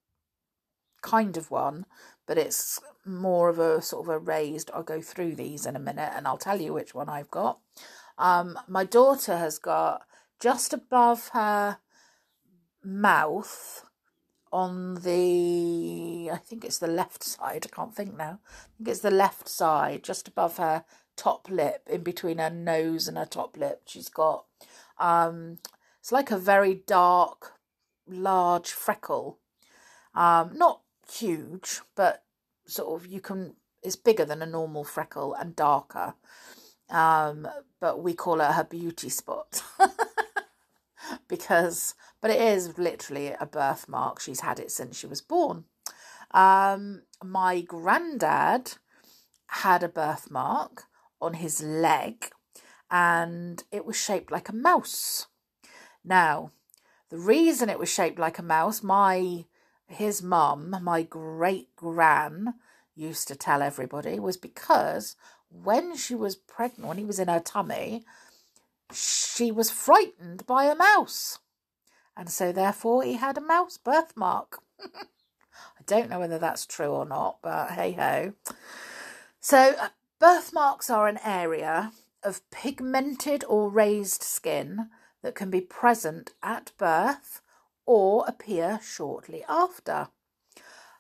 kind 1.04 1.38
of 1.38 1.52
one, 1.52 1.86
but 2.26 2.40
it's 2.40 2.80
more 3.06 3.50
of 3.50 3.60
a 3.60 3.82
sort 3.82 4.08
of 4.08 4.10
a 4.10 4.18
raised. 4.18 4.72
I'll 4.74 4.82
go 4.82 5.02
through 5.02 5.36
these 5.36 5.68
in 5.68 5.76
a 5.76 5.80
minute 5.80 6.12
and 6.16 6.26
I'll 6.26 6.38
tell 6.38 6.60
you 6.60 6.74
which 6.74 6.96
one 6.96 7.10
I've 7.10 7.30
got. 7.30 7.60
Um, 8.18 8.58
my 8.68 8.84
daughter 8.84 9.38
has 9.38 9.60
got 9.60 10.04
just 10.40 10.74
above 10.74 11.30
her 11.30 11.78
mouth 12.84 13.86
on 14.52 14.96
the 14.96 16.30
I 16.32 16.38
think 16.38 16.64
it's 16.64 16.78
the 16.78 16.88
left 16.88 17.24
side, 17.24 17.66
I 17.66 17.76
can't 17.76 17.96
think 17.96 18.16
now. 18.16 18.40
I 18.46 18.78
think 18.78 18.90
it's 18.90 19.00
the 19.00 19.12
left 19.12 19.50
side, 19.50 20.04
just 20.04 20.28
above 20.28 20.58
her 20.58 20.86
top 21.16 21.50
lip 21.50 21.88
in 21.90 22.02
between 22.02 22.38
her 22.38 22.50
nose 22.50 23.08
and 23.08 23.18
her 23.18 23.26
top 23.26 23.58
lip. 23.58 23.82
She's 23.86 24.10
got 24.10 24.46
um, 25.00 25.58
it's 26.00 26.12
like 26.12 26.32
a 26.32 26.38
very 26.38 26.76
dark, 26.76 27.54
large 28.08 28.72
freckle. 28.72 29.40
Um, 30.14 30.52
not 30.54 30.83
huge, 31.12 31.82
but 31.96 32.24
sort 32.66 33.02
of 33.02 33.08
you 33.08 33.22
can. 33.22 33.56
It's 33.82 33.96
bigger 33.98 34.24
than 34.24 34.42
a 34.42 34.46
normal 34.46 34.86
freckle 34.86 35.34
and 35.34 35.56
darker. 35.56 36.14
Um, 36.90 37.48
but 37.82 38.02
we 38.02 38.14
call 38.14 38.40
it 38.40 38.52
her 38.54 38.64
beauty 38.64 39.10
spot 39.10 39.62
because, 41.28 41.96
but 42.22 42.32
it 42.32 42.42
is 42.42 42.78
literally 42.78 43.34
a 43.40 43.46
birthmark. 43.46 44.20
She's 44.20 44.42
had 44.42 44.60
it 44.60 44.72
since 44.72 44.98
she 44.98 45.08
was 45.08 45.22
born. 45.22 45.66
Um, 46.32 47.04
my 47.24 47.62
granddad 47.62 48.74
had 49.48 49.84
a 49.84 49.90
birthmark 49.90 50.84
on 51.22 51.36
his 51.36 51.62
leg 51.62 52.32
and 52.90 53.64
it 53.72 53.86
was 53.86 53.96
shaped 53.96 54.32
like 54.32 54.50
a 54.50 54.56
mouse. 54.56 55.28
Now, 56.04 56.52
the 57.10 57.18
reason 57.18 57.70
it 57.70 57.80
was 57.80 57.90
shaped 57.90 58.20
like 58.20 58.40
a 58.40 58.44
mouse, 58.44 58.84
my 58.84 59.46
his 59.94 60.22
mum, 60.22 60.76
my 60.82 61.04
great 61.04 61.76
gran, 61.76 62.56
used 62.96 63.28
to 63.28 63.36
tell 63.36 63.62
everybody 63.62 64.20
was 64.20 64.38
because 64.38 65.16
when 65.50 65.96
she 65.96 66.16
was 66.16 66.36
pregnant, 66.36 66.88
when 66.88 66.98
he 66.98 67.06
was 67.06 67.20
in 67.20 67.28
her 67.28 67.40
tummy, 67.40 68.04
she 68.92 69.52
was 69.52 69.72
frightened 69.72 70.46
by 70.46 70.66
a 70.66 70.76
mouse. 70.76 71.40
And 72.16 72.30
so 72.30 72.52
therefore 72.52 73.04
he 73.04 73.14
had 73.14 73.38
a 73.38 73.42
mouse 73.42 73.78
birthmark. 73.78 74.60
I 74.84 75.84
don't 75.86 76.10
know 76.10 76.20
whether 76.20 76.40
that's 76.40 76.66
true 76.66 76.92
or 76.92 77.06
not, 77.06 77.38
but 77.42 77.72
hey 77.72 77.94
ho. 77.94 78.34
So 79.40 79.76
birthmarks 80.20 80.90
are 80.90 81.08
an 81.08 81.20
area 81.24 81.92
of 82.24 82.48
pigmented 82.52 83.44
or 83.48 83.70
raised 83.70 84.24
skin 84.24 84.90
that 85.22 85.36
can 85.36 85.50
be 85.50 85.62
present 85.62 86.32
at 86.42 86.72
birth 86.78 87.42
or 87.86 88.26
appear 88.28 88.80
shortly 88.82 89.44
after. 89.48 90.08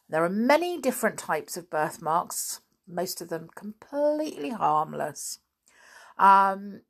There 0.09 0.23
are 0.23 0.29
many 0.29 0.79
different 0.79 1.17
types 1.17 1.57
of 1.57 1.69
birthmarks, 1.69 2.61
most 2.87 3.21
of 3.21 3.29
them 3.29 3.49
completely 3.55 4.49
harmless. 4.49 5.39
Um, 6.17 6.81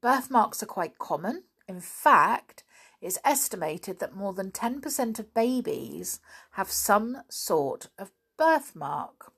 birthmarks 0.00 0.62
are 0.62 0.66
quite 0.66 0.98
common. 0.98 1.44
In 1.68 1.80
fact, 1.80 2.64
it's 3.00 3.18
estimated 3.24 3.98
that 4.00 4.14
more 4.14 4.34
than 4.34 4.50
10% 4.50 5.18
of 5.18 5.34
babies 5.34 6.20
have 6.52 6.70
some 6.70 7.22
sort 7.28 7.88
of 7.98 8.10
birthmark. 8.36 9.32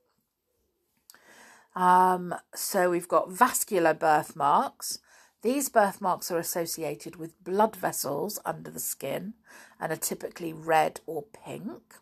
Um, 1.74 2.34
so 2.54 2.90
we've 2.90 3.08
got 3.08 3.30
vascular 3.30 3.94
birthmarks. 3.94 4.98
These 5.42 5.68
birthmarks 5.68 6.30
are 6.30 6.38
associated 6.38 7.16
with 7.16 7.42
blood 7.42 7.74
vessels 7.74 8.38
under 8.44 8.70
the 8.70 8.80
skin 8.80 9.34
and 9.80 9.92
are 9.92 9.96
typically 9.96 10.52
red 10.52 11.00
or 11.06 11.24
pink. 11.44 11.94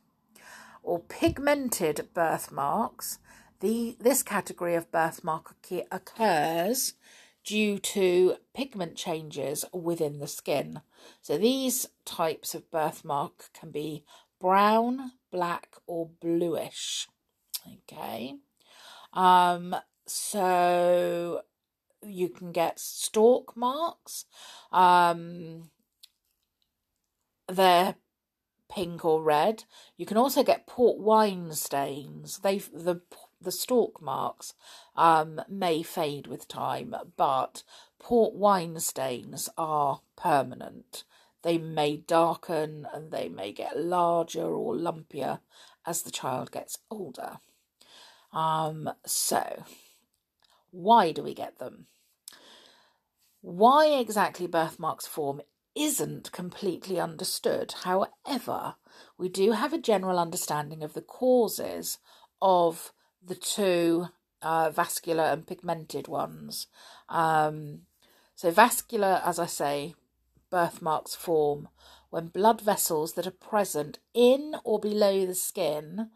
Or 0.82 1.00
pigmented 1.00 2.09
birthmarks. 2.14 3.18
The, 3.61 3.97
this 3.99 4.23
category 4.23 4.75
of 4.75 4.92
birthmark 4.92 5.54
occurs 5.90 6.94
due 7.44 7.78
to 7.78 8.37
pigment 8.54 8.97
changes 8.97 9.64
within 9.73 10.18
the 10.18 10.26
skin. 10.26 10.80
So 11.23 11.38
these 11.38 11.88
types 12.04 12.54
of 12.54 12.70
birthmark 12.70 13.50
can 13.52 13.70
be 13.70 14.04
brown, 14.38 15.12
black, 15.30 15.76
or 15.87 16.11
bluish. 16.20 17.09
Okay. 17.66 18.35
Um, 19.12 19.76
so 20.06 21.42
you 22.02 22.28
can 22.28 22.52
get 22.52 22.78
stalk 22.78 23.57
marks. 23.57 24.25
Um, 24.73 25.71
they're 27.49 27.97
pink 28.71 29.04
or 29.04 29.23
red. 29.23 29.64
You 29.97 30.07
can 30.07 30.16
also 30.16 30.42
get 30.42 30.66
port 30.66 30.99
wine 30.99 31.52
stains. 31.52 32.38
They 32.38 32.59
the 32.59 33.00
the 33.40 33.52
stalk 33.52 34.00
marks 34.02 34.55
um, 34.96 35.40
may 35.48 35.83
fade 35.83 36.27
with 36.27 36.46
time, 36.46 36.94
but 37.16 37.62
port 37.98 38.35
wine 38.35 38.79
stains 38.81 39.48
are 39.57 40.01
permanent. 40.16 41.05
They 41.42 41.57
may 41.57 41.96
darken 41.96 42.87
and 42.92 43.11
they 43.11 43.29
may 43.29 43.53
get 43.53 43.79
larger 43.79 44.44
or 44.44 44.75
lumpier 44.75 45.40
as 45.87 46.03
the 46.03 46.11
child 46.11 46.53
gets 46.53 46.79
older. 46.90 47.38
Um, 48.33 48.90
so, 49.07 49.64
why 50.70 51.12
do 51.12 51.22
we 51.22 51.35
get 51.35 51.59
them? 51.59 51.87
Why 53.40 53.87
exactly 53.87 54.46
birthmarks 54.46 55.06
form 55.06 55.40
isn't 55.74 56.33
completely 56.33 56.98
understood. 56.98 57.74
However, 57.85 58.74
we 59.16 59.28
do 59.28 59.52
have 59.52 59.72
a 59.72 59.78
general 59.78 60.18
understanding 60.18 60.83
of 60.83 60.94
the 60.94 61.02
causes 61.02 61.98
of 62.42 62.92
the 63.24 63.35
two 63.35 64.09
uh, 64.42 64.70
vascular 64.70 65.24
and 65.24 65.46
pigmented 65.46 66.09
ones. 66.09 66.66
Um, 67.09 67.83
so, 68.35 68.50
vascular, 68.50 69.20
as 69.24 69.38
I 69.38 69.46
say, 69.46 69.94
birthmarks 70.50 71.14
form 71.14 71.68
when 72.09 72.28
blood 72.28 72.61
vessels 72.61 73.12
that 73.12 73.26
are 73.26 73.30
present 73.30 73.98
in 74.14 74.56
or 74.64 74.80
below 74.80 75.26
the 75.26 75.35
skin 75.35 76.11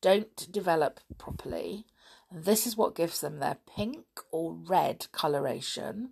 don't 0.00 0.50
develop 0.52 1.00
properly. 1.18 1.86
This 2.32 2.66
is 2.66 2.76
what 2.76 2.94
gives 2.94 3.20
them 3.20 3.38
their 3.38 3.58
pink 3.66 4.06
or 4.30 4.52
red 4.52 5.08
coloration. 5.10 6.10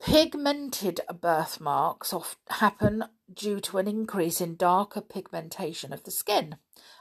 Pigmented 0.00 1.00
birthmarks 1.20 2.12
often 2.12 2.38
happen 2.48 3.04
due 3.32 3.60
to 3.60 3.78
an 3.78 3.86
increase 3.86 4.40
in 4.40 4.56
darker 4.56 5.00
pigmentation 5.00 5.92
of 5.92 6.04
the 6.04 6.10
skin, 6.10 6.56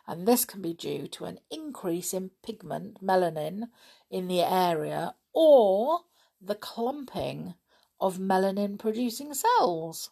and 0.08 0.28
this 0.28 0.46
can 0.46 0.62
be 0.62 0.74
due 0.74 1.08
to 1.08 1.26
an 1.26 1.39
increase 1.50 2.13
in 2.13 2.32
pigment 2.43 3.04
melanin 3.04 3.70
in 4.10 4.28
the 4.28 4.41
area 4.41 5.15
or 5.34 6.02
the 6.41 6.56
clumping 6.56 7.56
of 8.00 8.17
melanin 8.17 8.78
producing 8.78 9.34
cells. 9.34 10.12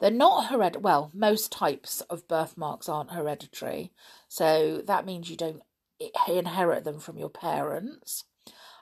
They're 0.00 0.10
not 0.10 0.46
hereditary. 0.46 0.82
Well, 0.82 1.10
most 1.14 1.52
types 1.52 2.00
of 2.02 2.26
birthmarks 2.26 2.88
aren't 2.88 3.12
hereditary, 3.12 3.92
so 4.28 4.82
that 4.86 5.06
means 5.06 5.30
you 5.30 5.36
don't 5.36 5.62
inherit 6.28 6.84
them 6.84 6.98
from 6.98 7.18
your 7.18 7.30
parents. 7.30 8.24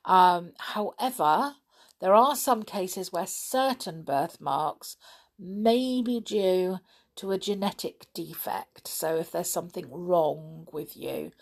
Um, 0.05 0.53
however, 0.59 1.55
there 2.01 2.15
are 2.15 2.35
some 2.35 2.63
cases 2.63 3.13
where 3.13 3.27
certain 3.27 4.03
birthmarks 4.03 4.97
may 5.39 6.03
be 6.03 6.21
due 6.21 6.79
to 7.17 7.31
a 7.31 7.39
genetic 7.39 8.07
defect. 8.15 8.89
So, 8.89 9.17
if 9.17 9.31
there's 9.31 9.51
something 9.51 9.87
wrong 9.91 10.67
with 10.73 10.97
you, 10.97 11.33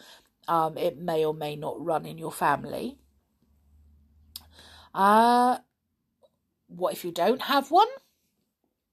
um, 0.48 0.76
it 0.76 0.98
may 0.98 1.24
or 1.24 1.34
may 1.34 1.54
not 1.56 1.82
run 1.84 2.06
in 2.06 2.18
your 2.18 2.32
family. 2.32 2.98
Uh, 4.94 5.58
what 6.66 6.94
if 6.94 7.04
you 7.04 7.12
don't 7.12 7.42
have 7.42 7.70
one? 7.70 7.88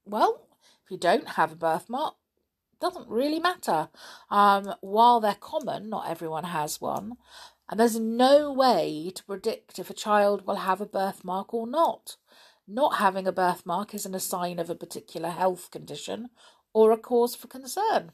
Well, 0.06 0.48
if 0.84 0.91
you 0.91 0.98
don't 0.98 1.30
have 1.30 1.52
a 1.52 1.56
birthmark, 1.56 2.15
doesn't 2.86 3.10
really 3.10 3.39
matter. 3.39 3.89
Um, 4.30 4.76
while 4.82 5.19
they're 5.19 5.34
common, 5.39 5.89
not 5.89 6.08
everyone 6.08 6.43
has 6.43 6.80
one, 6.80 7.13
and 7.67 7.80
there's 7.80 8.00
no 8.00 8.54
way 8.54 9.12
to 9.15 9.24
predict 9.24 9.80
if 9.80 9.89
a 9.89 9.95
child 9.95 10.45
will 10.45 10.58
have 10.58 10.82
a 10.82 10.86
birthmark 10.86 11.52
or 11.52 11.65
not. 11.65 12.17
Not 12.67 12.98
having 12.98 13.26
a 13.26 13.32
birthmark 13.32 13.95
isn't 13.95 14.13
a 14.13 14.19
sign 14.19 14.60
of 14.60 14.69
a 14.69 14.76
particular 14.76 15.30
health 15.30 15.71
condition 15.71 16.30
or 16.74 16.91
a 16.91 16.98
cause 16.98 17.36
for 17.36 17.48
concern. 17.48 18.12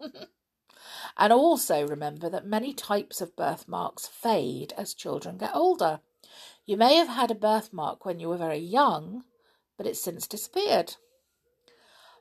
and 1.18 1.32
also 1.32 1.86
remember 1.86 2.30
that 2.30 2.46
many 2.46 2.72
types 2.72 3.20
of 3.20 3.36
birthmarks 3.36 4.06
fade 4.06 4.72
as 4.78 4.94
children 4.94 5.36
get 5.36 5.54
older. 5.54 6.00
You 6.64 6.78
may 6.78 6.94
have 6.94 7.08
had 7.08 7.30
a 7.30 7.34
birthmark 7.34 8.06
when 8.06 8.20
you 8.20 8.30
were 8.30 8.38
very 8.38 8.58
young, 8.58 9.24
but 9.76 9.86
it's 9.86 10.02
since 10.02 10.26
disappeared. 10.26 10.96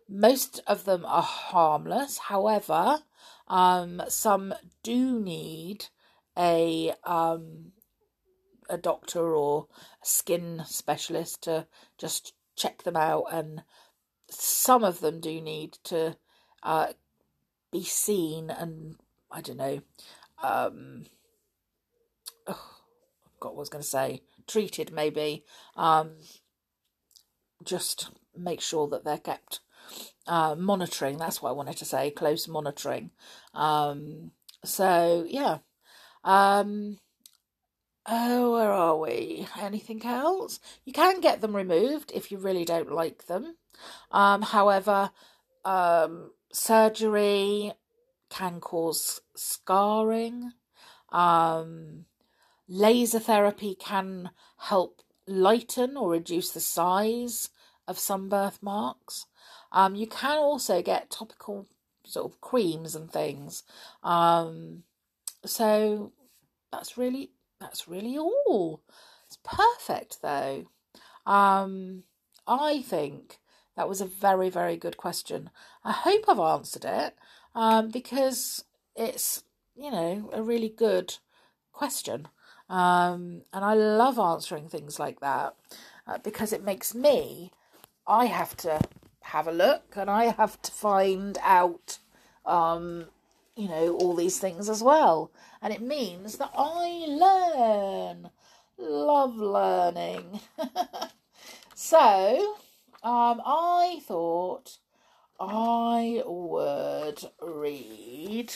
Most 0.09 0.61
of 0.67 0.85
them 0.85 1.05
are 1.05 1.21
harmless. 1.21 2.17
However, 2.17 2.99
um, 3.47 4.01
some 4.07 4.53
do 4.83 5.19
need 5.19 5.87
a 6.37 6.93
um, 7.03 7.71
a 8.69 8.77
doctor 8.77 9.35
or 9.35 9.67
a 10.01 10.05
skin 10.05 10.63
specialist 10.65 11.43
to 11.43 11.67
just 11.97 12.33
check 12.55 12.83
them 12.83 12.95
out, 12.95 13.25
and 13.31 13.63
some 14.29 14.83
of 14.83 14.99
them 14.99 15.19
do 15.19 15.41
need 15.41 15.73
to 15.85 16.17
uh, 16.63 16.87
be 17.71 17.83
seen 17.83 18.49
and 18.49 18.95
I 19.31 19.41
don't 19.41 19.57
know. 19.57 19.81
Um, 20.41 21.05
oh, 22.47 22.77
God, 23.39 23.49
what 23.49 23.55
was 23.57 23.69
going 23.69 23.83
to 23.83 23.87
say 23.87 24.21
treated 24.47 24.91
maybe. 24.91 25.43
Um, 25.75 26.11
just 27.63 28.11
make 28.37 28.61
sure 28.61 28.87
that 28.87 29.03
they're 29.03 29.17
kept 29.17 29.59
uh, 30.27 30.55
monitoring. 30.55 31.17
That's 31.17 31.41
what 31.41 31.49
I 31.49 31.53
wanted 31.53 31.77
to 31.77 31.85
say. 31.85 32.11
Close 32.11 32.47
monitoring. 32.47 33.11
Um, 33.53 34.31
so 34.63 35.25
yeah. 35.27 35.59
Um, 36.23 36.99
Oh, 38.09 38.53
where 38.53 38.71
are 38.71 38.97
we? 38.97 39.47
Anything 39.59 40.05
else? 40.05 40.61
You 40.85 40.93
can 40.93 41.19
get 41.19 41.41
them 41.41 41.53
removed 41.53 42.11
if 42.15 42.31
you 42.31 42.37
really 42.37 42.63
don't 42.63 42.91
like 42.91 43.25
them. 43.27 43.57
Um, 44.11 44.43
however, 44.43 45.11
um, 45.65 46.31
surgery 46.53 47.73
can 48.29 48.61
cause 48.61 49.19
scarring. 49.35 50.53
Um, 51.09 52.05
laser 52.69 53.19
therapy 53.19 53.75
can 53.75 54.29
help 54.57 55.01
lighten 55.27 55.97
or 55.97 56.11
reduce 56.11 56.51
the 56.51 56.61
size 56.61 57.49
of 57.87 57.99
some 57.99 58.29
birthmarks. 58.29 59.25
Um, 59.71 59.95
you 59.95 60.07
can 60.07 60.37
also 60.37 60.81
get 60.81 61.09
topical 61.09 61.67
sort 62.03 62.31
of 62.31 62.41
creams 62.41 62.95
and 62.95 63.11
things. 63.11 63.63
Um, 64.03 64.83
so 65.45 66.11
that's 66.71 66.97
really 66.97 67.31
that's 67.59 67.87
really 67.87 68.17
all. 68.17 68.81
It's 69.25 69.37
perfect 69.43 70.21
though. 70.21 70.67
Um, 71.25 72.03
I 72.47 72.81
think 72.81 73.39
that 73.75 73.89
was 73.89 74.01
a 74.01 74.05
very 74.05 74.49
very 74.49 74.77
good 74.77 74.97
question. 74.97 75.49
I 75.83 75.91
hope 75.91 76.25
I've 76.27 76.39
answered 76.39 76.85
it 76.85 77.15
um, 77.55 77.89
because 77.89 78.63
it's 78.95 79.43
you 79.75 79.91
know 79.91 80.29
a 80.33 80.41
really 80.41 80.69
good 80.69 81.15
question. 81.71 82.27
Um, 82.69 83.43
and 83.53 83.63
I 83.63 83.73
love 83.75 84.19
answering 84.19 84.67
things 84.67 84.99
like 84.99 85.21
that 85.21 85.55
uh, 86.05 86.17
because 86.17 86.51
it 86.51 86.63
makes 86.63 86.93
me, 86.93 87.51
I 88.07 88.25
have 88.25 88.55
to 88.57 88.79
have 89.21 89.47
a 89.47 89.51
look 89.51 89.95
and 89.97 90.09
I 90.09 90.25
have 90.25 90.61
to 90.61 90.71
find 90.71 91.37
out, 91.41 91.97
um, 92.45 93.07
you 93.55 93.67
know, 93.67 93.97
all 93.97 94.15
these 94.15 94.39
things 94.39 94.69
as 94.69 94.81
well. 94.81 95.31
And 95.61 95.73
it 95.73 95.81
means 95.81 96.37
that 96.37 96.51
I 96.57 97.05
learn. 97.09 98.29
Love 98.77 99.35
learning. 99.35 100.39
so, 101.75 102.57
um, 103.03 103.41
I 103.45 103.99
thought 104.05 104.77
I 105.39 106.23
would 106.25 107.23
read 107.41 108.53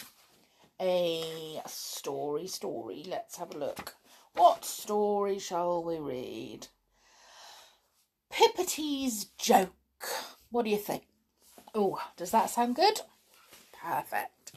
a 0.79 1.61
story 1.67 2.47
story. 2.47 3.03
Let's 3.05 3.37
have 3.37 3.53
a 3.53 3.57
look. 3.57 3.95
What 4.33 4.63
story 4.63 5.39
shall 5.39 5.83
we 5.83 5.97
read? 5.97 6.67
Pipperty's 8.31 9.25
Joke. 9.37 10.07
What 10.49 10.63
do 10.63 10.71
you 10.71 10.77
think? 10.77 11.03
Oh, 11.75 12.01
does 12.15 12.31
that 12.31 12.49
sound 12.49 12.75
good? 12.75 13.01
Perfect. 13.83 14.53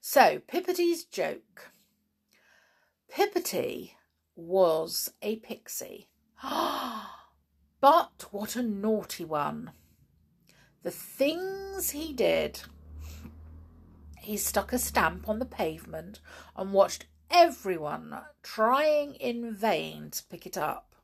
So, 0.00 0.40
Pipperty's 0.46 1.04
Joke. 1.04 1.72
Pipperty 3.12 3.92
was 4.36 5.12
a 5.22 5.36
pixie. 5.36 6.08
but 7.80 8.26
what 8.30 8.56
a 8.56 8.62
naughty 8.62 9.24
one. 9.24 9.72
The 10.82 10.90
things 10.90 11.90
he 11.90 12.12
did. 12.12 12.60
He 14.20 14.36
stuck 14.36 14.72
a 14.72 14.78
stamp 14.78 15.28
on 15.28 15.38
the 15.38 15.44
pavement 15.44 16.20
and 16.56 16.72
watched 16.72 17.06
everyone 17.30 18.20
trying 18.42 19.14
in 19.14 19.52
vain 19.52 20.10
to 20.10 20.22
pick 20.24 20.46
it 20.46 20.56
up. 20.56 20.95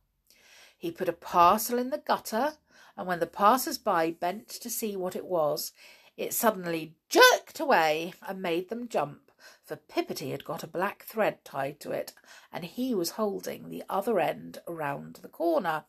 He 0.82 0.90
put 0.90 1.08
a 1.08 1.12
parcel 1.12 1.78
in 1.78 1.90
the 1.90 1.98
gutter, 1.98 2.54
and 2.96 3.06
when 3.06 3.20
the 3.20 3.26
passers 3.28 3.78
by 3.78 4.10
bent 4.10 4.48
to 4.48 4.68
see 4.68 4.96
what 4.96 5.14
it 5.14 5.24
was, 5.24 5.70
it 6.16 6.34
suddenly 6.34 6.96
jerked 7.08 7.60
away 7.60 8.14
and 8.26 8.42
made 8.42 8.68
them 8.68 8.88
jump, 8.88 9.30
for 9.62 9.76
Pipperty 9.76 10.32
had 10.32 10.44
got 10.44 10.64
a 10.64 10.66
black 10.66 11.04
thread 11.04 11.44
tied 11.44 11.78
to 11.78 11.92
it, 11.92 12.14
and 12.52 12.64
he 12.64 12.96
was 12.96 13.10
holding 13.10 13.68
the 13.68 13.84
other 13.88 14.18
end 14.18 14.58
round 14.66 15.20
the 15.22 15.28
corner. 15.28 15.84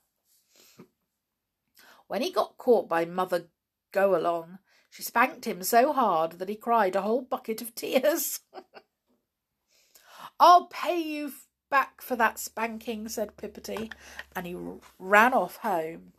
When 2.05 2.21
he 2.21 2.31
got 2.31 2.59
caught 2.59 2.87
by 2.87 3.03
Mother 3.03 3.47
Go 3.91 4.15
Along, 4.15 4.59
she 4.91 5.01
spanked 5.01 5.45
him 5.45 5.63
so 5.63 5.91
hard 5.91 6.33
that 6.33 6.49
he 6.49 6.55
cried 6.55 6.95
a 6.95 7.01
whole 7.01 7.23
bucket 7.23 7.63
of 7.63 7.73
tears. 7.73 8.41
I'll 10.39 10.67
pay 10.67 10.99
you 10.99 11.31
back 11.73 12.03
for 12.03 12.15
that 12.15 12.37
spanking, 12.37 13.09
said 13.09 13.35
Pipperty, 13.35 13.91
and 14.35 14.45
he 14.45 14.55
ran 14.99 15.33
off 15.33 15.55
home. 15.55 16.13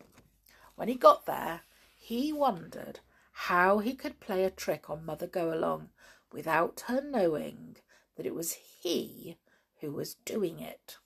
When 0.74 0.88
he 0.88 0.96
got 0.96 1.26
there, 1.26 1.60
he 1.96 2.32
wondered 2.32 2.98
how 3.30 3.78
he 3.78 3.94
could 3.94 4.18
play 4.18 4.42
a 4.42 4.50
trick 4.50 4.90
on 4.90 5.06
Mother 5.06 5.28
Go 5.28 5.54
Along 5.54 5.90
without 6.32 6.82
her 6.88 7.00
knowing 7.00 7.76
that 8.16 8.26
it 8.26 8.34
was 8.34 8.56
he 8.80 9.36
who 9.80 9.92
was 9.92 10.16
doing 10.24 10.58
it. 10.58 10.96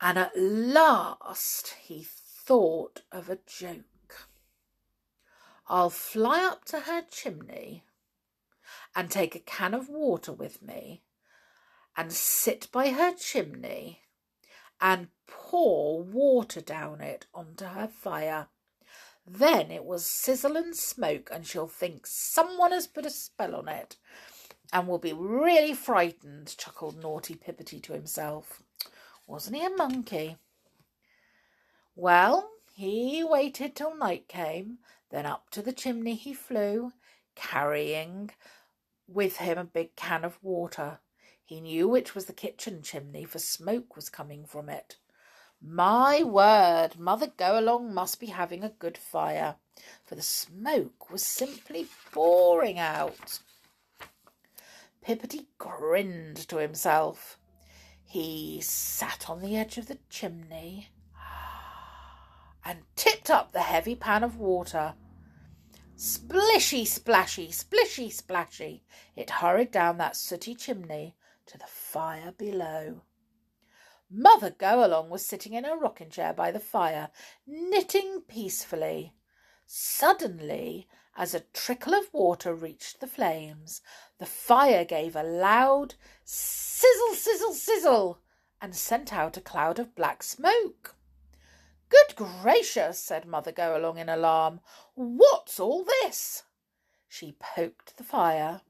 And 0.00 0.18
at 0.18 0.38
last 0.38 1.74
he 1.82 2.06
thought 2.06 3.02
of 3.10 3.28
a 3.28 3.40
joke. 3.44 4.28
I'll 5.66 5.90
fly 5.90 6.44
up 6.44 6.64
to 6.66 6.78
her 6.78 7.02
chimney 7.10 7.82
and 8.94 9.10
take 9.10 9.34
a 9.34 9.40
can 9.40 9.74
of 9.74 9.88
water 9.88 10.32
with 10.32 10.62
me 10.62 11.02
and 11.96 12.12
sit 12.12 12.68
by 12.70 12.90
her 12.90 13.14
chimney 13.14 14.02
and 14.80 15.08
pour 15.26 16.02
water 16.02 16.60
down 16.60 17.00
it 17.00 17.26
onto 17.34 17.64
her 17.64 17.88
fire. 17.88 18.48
Then 19.26 19.70
it 19.70 19.84
will 19.84 19.98
sizzle 19.98 20.56
and 20.56 20.76
smoke, 20.76 21.30
and 21.32 21.46
she'll 21.46 21.66
think 21.66 22.06
someone 22.06 22.72
has 22.72 22.86
put 22.86 23.06
a 23.06 23.10
spell 23.10 23.56
on 23.56 23.68
it 23.68 23.96
and 24.72 24.86
will 24.86 24.98
be 24.98 25.12
really 25.12 25.74
frightened, 25.74 26.56
chuckled 26.56 27.00
naughty 27.02 27.34
Pipperty 27.34 27.82
to 27.82 27.92
himself. 27.92 28.62
Wasn't 29.26 29.56
he 29.56 29.64
a 29.64 29.70
monkey? 29.70 30.36
Well, 31.96 32.50
he 32.74 33.24
waited 33.24 33.74
till 33.74 33.96
night 33.96 34.28
came, 34.28 34.78
then 35.10 35.26
up 35.26 35.50
to 35.50 35.62
the 35.62 35.72
chimney 35.72 36.14
he 36.14 36.34
flew, 36.34 36.92
carrying 37.34 38.30
with 39.08 39.38
him 39.38 39.58
a 39.58 39.64
big 39.64 39.96
can 39.96 40.24
of 40.24 40.38
water. 40.42 40.98
He 41.46 41.60
knew 41.60 41.86
which 41.86 42.12
was 42.12 42.24
the 42.24 42.32
kitchen 42.32 42.82
chimney, 42.82 43.24
for 43.24 43.38
smoke 43.38 43.94
was 43.94 44.08
coming 44.08 44.44
from 44.44 44.68
it. 44.68 44.96
My 45.62 46.24
word, 46.24 46.98
Mother 46.98 47.28
Go 47.28 47.56
Along 47.56 47.94
must 47.94 48.18
be 48.18 48.26
having 48.26 48.64
a 48.64 48.70
good 48.70 48.98
fire, 48.98 49.54
for 50.04 50.16
the 50.16 50.22
smoke 50.22 51.08
was 51.08 51.22
simply 51.22 51.86
pouring 52.10 52.80
out. 52.80 53.38
Pipperty 55.00 55.46
grinned 55.56 56.48
to 56.48 56.56
himself. 56.56 57.38
He 58.02 58.60
sat 58.60 59.30
on 59.30 59.40
the 59.40 59.56
edge 59.56 59.78
of 59.78 59.86
the 59.86 59.98
chimney 60.10 60.88
and 62.64 62.80
tipped 62.96 63.30
up 63.30 63.52
the 63.52 63.60
heavy 63.60 63.94
pan 63.94 64.24
of 64.24 64.36
water. 64.36 64.94
Splishy 65.96 66.84
splashy, 66.84 67.52
splishy 67.52 68.10
splashy, 68.10 68.82
it 69.14 69.30
hurried 69.30 69.70
down 69.70 69.98
that 69.98 70.16
sooty 70.16 70.56
chimney 70.56 71.14
to 71.46 71.58
the 71.58 71.66
fire 71.66 72.32
below. 72.32 73.02
Mother 74.10 74.50
Go 74.50 74.84
Along 74.84 75.10
was 75.10 75.26
sitting 75.26 75.52
in 75.52 75.64
her 75.64 75.76
rocking 75.76 76.10
chair 76.10 76.32
by 76.32 76.50
the 76.50 76.60
fire, 76.60 77.10
knitting 77.46 78.22
peacefully. 78.28 79.14
Suddenly, 79.66 80.86
as 81.16 81.34
a 81.34 81.40
trickle 81.40 81.94
of 81.94 82.12
water 82.12 82.54
reached 82.54 83.00
the 83.00 83.06
flames, 83.06 83.80
the 84.18 84.26
fire 84.26 84.84
gave 84.84 85.16
a 85.16 85.22
loud 85.22 85.94
sizzle, 86.24 87.14
sizzle, 87.14 87.52
sizzle, 87.52 88.20
and 88.60 88.76
sent 88.76 89.12
out 89.12 89.36
a 89.36 89.40
cloud 89.40 89.78
of 89.78 89.94
black 89.94 90.22
smoke. 90.22 90.94
Good 91.88 92.16
gracious, 92.16 92.98
said 92.98 93.26
Mother 93.26 93.52
Go 93.52 93.76
Along 93.76 93.98
in 93.98 94.08
alarm. 94.08 94.60
What's 94.94 95.58
all 95.58 95.84
this? 95.84 96.44
She 97.08 97.36
poked 97.38 97.96
the 97.96 98.04
fire. 98.04 98.60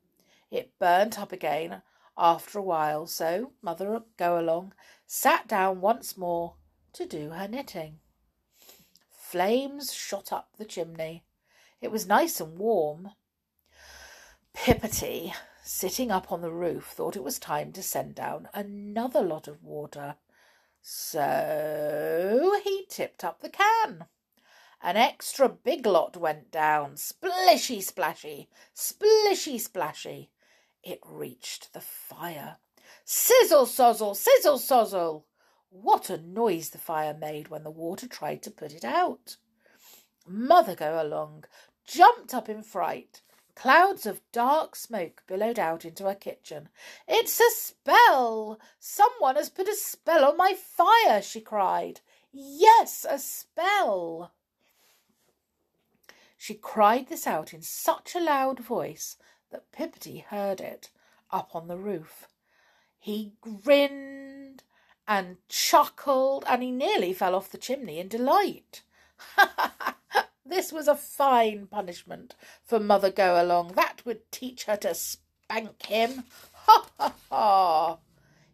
It 0.50 0.78
burnt 0.78 1.18
up 1.18 1.32
again 1.32 1.82
after 2.18 2.58
a 2.58 2.62
while, 2.62 3.06
so 3.06 3.52
Mother 3.60 4.02
Go 4.16 4.38
Along 4.38 4.72
sat 5.06 5.46
down 5.46 5.80
once 5.80 6.16
more 6.16 6.54
to 6.94 7.06
do 7.06 7.30
her 7.30 7.46
knitting. 7.46 8.00
Flames 9.10 9.92
shot 9.92 10.32
up 10.32 10.50
the 10.56 10.64
chimney. 10.64 11.24
It 11.80 11.90
was 11.90 12.06
nice 12.06 12.40
and 12.40 12.58
warm. 12.58 13.10
Pipperty, 14.54 15.34
sitting 15.62 16.10
up 16.10 16.32
on 16.32 16.40
the 16.40 16.50
roof, 16.50 16.86
thought 16.86 17.16
it 17.16 17.24
was 17.24 17.38
time 17.38 17.72
to 17.72 17.82
send 17.82 18.14
down 18.14 18.48
another 18.54 19.20
lot 19.20 19.46
of 19.46 19.62
water. 19.62 20.16
So 20.80 22.60
he 22.64 22.86
tipped 22.88 23.24
up 23.24 23.40
the 23.40 23.50
can. 23.50 24.06
An 24.82 24.96
extra 24.96 25.48
big 25.48 25.84
lot 25.84 26.16
went 26.16 26.50
down, 26.50 26.94
splishy 26.94 27.82
splashy, 27.82 28.48
splishy 28.74 29.60
splashy 29.60 30.30
it 30.86 31.00
reached 31.04 31.72
the 31.72 31.80
fire. 31.80 32.58
Sizzle 33.04 33.66
sozzle, 33.66 34.14
sizzle 34.14 34.58
sozzle! 34.58 35.24
What 35.68 36.08
a 36.08 36.16
noise 36.16 36.70
the 36.70 36.78
fire 36.78 37.12
made 37.12 37.48
when 37.48 37.64
the 37.64 37.70
water 37.70 38.06
tried 38.06 38.42
to 38.44 38.52
put 38.52 38.72
it 38.72 38.84
out. 38.84 39.36
Mother 40.26 40.76
Go 40.76 41.02
Along 41.02 41.44
jumped 41.84 42.32
up 42.32 42.48
in 42.48 42.62
fright. 42.62 43.22
Clouds 43.56 44.06
of 44.06 44.20
dark 44.32 44.76
smoke 44.76 45.24
billowed 45.26 45.58
out 45.58 45.84
into 45.84 46.04
her 46.04 46.14
kitchen. 46.14 46.68
It's 47.08 47.40
a 47.40 47.50
spell! 47.50 48.60
Someone 48.78 49.36
has 49.36 49.50
put 49.50 49.68
a 49.68 49.74
spell 49.74 50.24
on 50.24 50.36
my 50.36 50.54
fire, 50.54 51.20
she 51.20 51.40
cried. 51.40 52.00
Yes, 52.32 53.04
a 53.08 53.18
spell! 53.18 54.32
She 56.36 56.54
cried 56.54 57.08
this 57.08 57.26
out 57.26 57.52
in 57.52 57.62
such 57.62 58.14
a 58.14 58.20
loud 58.20 58.60
voice 58.60 59.16
that 59.50 59.72
Pipperty 59.72 60.24
heard 60.24 60.60
it 60.60 60.90
up 61.30 61.54
on 61.54 61.68
the 61.68 61.76
roof. 61.76 62.28
He 62.98 63.34
grinned 63.40 64.62
and 65.06 65.36
chuckled, 65.48 66.44
and 66.48 66.62
he 66.62 66.70
nearly 66.70 67.12
fell 67.12 67.34
off 67.34 67.50
the 67.50 67.58
chimney 67.58 67.98
in 67.98 68.08
delight. 68.08 68.82
this 70.44 70.72
was 70.72 70.88
a 70.88 70.96
fine 70.96 71.66
punishment 71.66 72.34
for 72.64 72.80
Mother 72.80 73.10
Go 73.10 73.42
Along. 73.42 73.72
That 73.72 74.02
would 74.04 74.30
teach 74.32 74.64
her 74.64 74.76
to 74.78 74.94
spank 74.94 75.86
him. 75.86 76.24
Ha 76.68 76.84
ha 76.98 77.14
ha! 77.30 77.98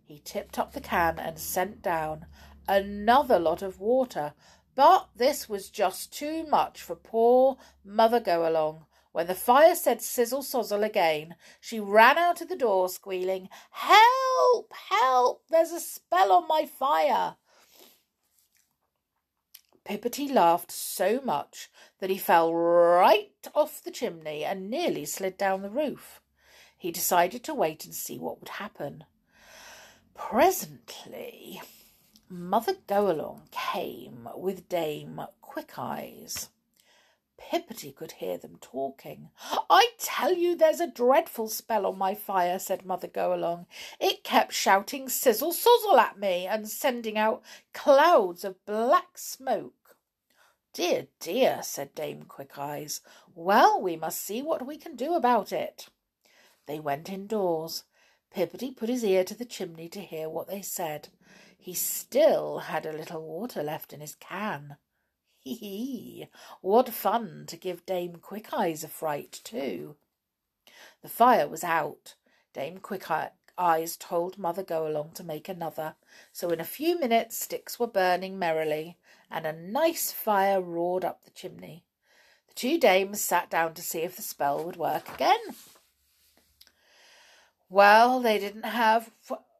He 0.05 0.21
tipped 0.23 0.59
up 0.59 0.75
the 0.75 0.83
can 0.83 1.19
and 1.19 1.39
sent 1.39 1.81
down 1.81 2.27
another 2.69 3.39
lot 3.39 3.63
of 3.63 3.81
water 3.81 4.35
but 4.75 5.09
this 5.15 5.49
was 5.49 5.69
just 5.69 6.13
too 6.13 6.47
much 6.47 6.81
for 6.81 6.97
poor 6.97 7.59
Mother 7.85 8.21
Go 8.21 8.49
Along. 8.49 8.87
When 9.13 9.27
the 9.27 9.35
fire 9.35 9.75
said 9.75 10.01
sizzle 10.01 10.43
sozzle 10.43 10.83
again, 10.83 11.37
she 11.61 11.79
ran 11.79 12.17
out 12.17 12.41
of 12.41 12.49
the 12.49 12.57
door 12.57 12.89
squealing, 12.89 13.51
Help! 13.71 14.73
Help! 14.89 15.45
There's 15.51 15.71
a 15.71 15.81
spell 15.81 16.33
on 16.33 16.49
my 16.49 16.65
fire! 16.65 17.37
Pipperty 19.85 20.33
laughed 20.33 20.73
so 20.73 21.21
much 21.23 21.71
that 21.99 22.09
he 22.09 22.17
fell 22.17 22.55
right 22.55 23.33
off 23.55 23.83
the 23.83 23.91
chimney 23.91 24.45
and 24.45 24.71
nearly 24.71 25.05
slid 25.05 25.37
down 25.37 25.61
the 25.61 25.71
roof. 25.71 26.23
He 26.79 26.91
decided 26.91 27.45
to 27.45 27.55
wait 27.55 27.85
and 27.85 27.95
see 27.95 28.19
what 28.19 28.41
would 28.41 28.49
happen. 28.49 29.05
Presently, 30.15 31.61
Mother 32.29 32.77
Go 32.87 33.11
Along 33.11 33.49
came 33.51 34.29
with 34.37 34.69
Dame 34.69 35.21
Quick 35.41 35.79
Eyes. 35.79 36.49
Pipperty 37.51 37.95
could 37.95 38.13
hear 38.13 38.39
them 38.39 38.57
talking. 38.61 39.31
I 39.69 39.91
tell 39.99 40.33
you, 40.33 40.57
there's 40.57 40.81
a 40.81 40.87
dreadful 40.87 41.49
spell 41.49 41.85
on 41.85 41.99
my 41.99 42.15
fire, 42.15 42.59
said 42.59 42.87
Mother 42.87 43.09
Go 43.09 43.35
Along. 43.35 43.67
It 44.01 44.25
kept 44.25 44.53
shouting 44.53 45.09
sizzle 45.09 45.53
sozzle 45.53 45.99
at 45.99 46.19
me 46.19 46.47
and 46.47 46.69
sending 46.69 47.19
out 47.19 47.43
clouds 47.75 48.45
of 48.45 48.65
black 48.65 49.19
smoke. 49.19 49.97
Dear, 50.73 51.09
dear, 51.21 51.63
said 51.63 51.95
Dame 51.95 52.23
Quick 52.23 52.57
Eyes. 52.57 53.03
Well, 53.35 53.81
we 53.81 53.97
must 53.97 54.23
see 54.23 54.41
what 54.41 54.67
we 54.67 54.79
can 54.79 54.97
do 54.97 55.15
about 55.15 55.53
it. 55.53 55.89
They 56.67 56.81
went 56.81 57.11
indoors. 57.11 57.85
Pipperty 58.35 58.75
put 58.75 58.89
his 58.89 59.05
ear 59.05 59.25
to 59.25 59.35
the 59.35 59.45
chimney 59.45 59.89
to 59.91 60.01
hear 60.01 60.31
what 60.31 60.49
they 60.49 60.63
said. 60.63 61.09
He 61.59 61.75
still 61.75 62.61
had 62.61 62.87
a 62.87 62.93
little 62.93 63.23
water 63.23 63.63
left 63.63 63.93
in 63.93 64.01
his 64.01 64.15
can. 64.15 64.77
Hee 65.45 65.55
hee! 65.55 66.29
What 66.61 66.89
fun 66.91 67.45
to 67.49 67.57
give 67.57 67.85
Dame 67.85 68.17
Quickeyes 68.17 68.85
a 68.85 68.89
fright, 68.89 69.41
too. 69.43 69.97
The 71.03 71.09
fire 71.09 71.49
was 71.49 71.65
out. 71.65 72.15
Dame 72.53 72.79
Quickeyes 72.79 73.97
told 73.97 74.39
Mother 74.39 74.63
Go 74.63 74.87
Along 74.87 75.11
to 75.15 75.25
make 75.25 75.49
another, 75.49 75.97
so 76.33 76.51
in 76.51 76.61
a 76.61 76.65
few 76.65 76.99
minutes 76.99 77.39
sticks 77.39 77.81
were 77.81 77.87
burning 77.87 78.39
merrily, 78.39 78.99
and 79.31 79.47
a 79.47 79.53
nice 79.53 80.13
fire 80.13 80.61
roared 80.61 81.05
up 81.05 81.25
the 81.25 81.31
chimney. 81.31 81.85
The 82.49 82.55
two 82.55 82.79
dames 82.79 83.21
sat 83.21 83.51
down 83.51 83.75
to 83.75 83.83
see 83.83 84.01
if 84.01 84.15
the 84.15 84.23
spell 84.23 84.63
would 84.63 84.77
work 84.77 85.13
again. 85.13 85.57
Well, 87.69 88.21
they 88.21 88.39
didn't 88.39 88.67
have 88.67 89.11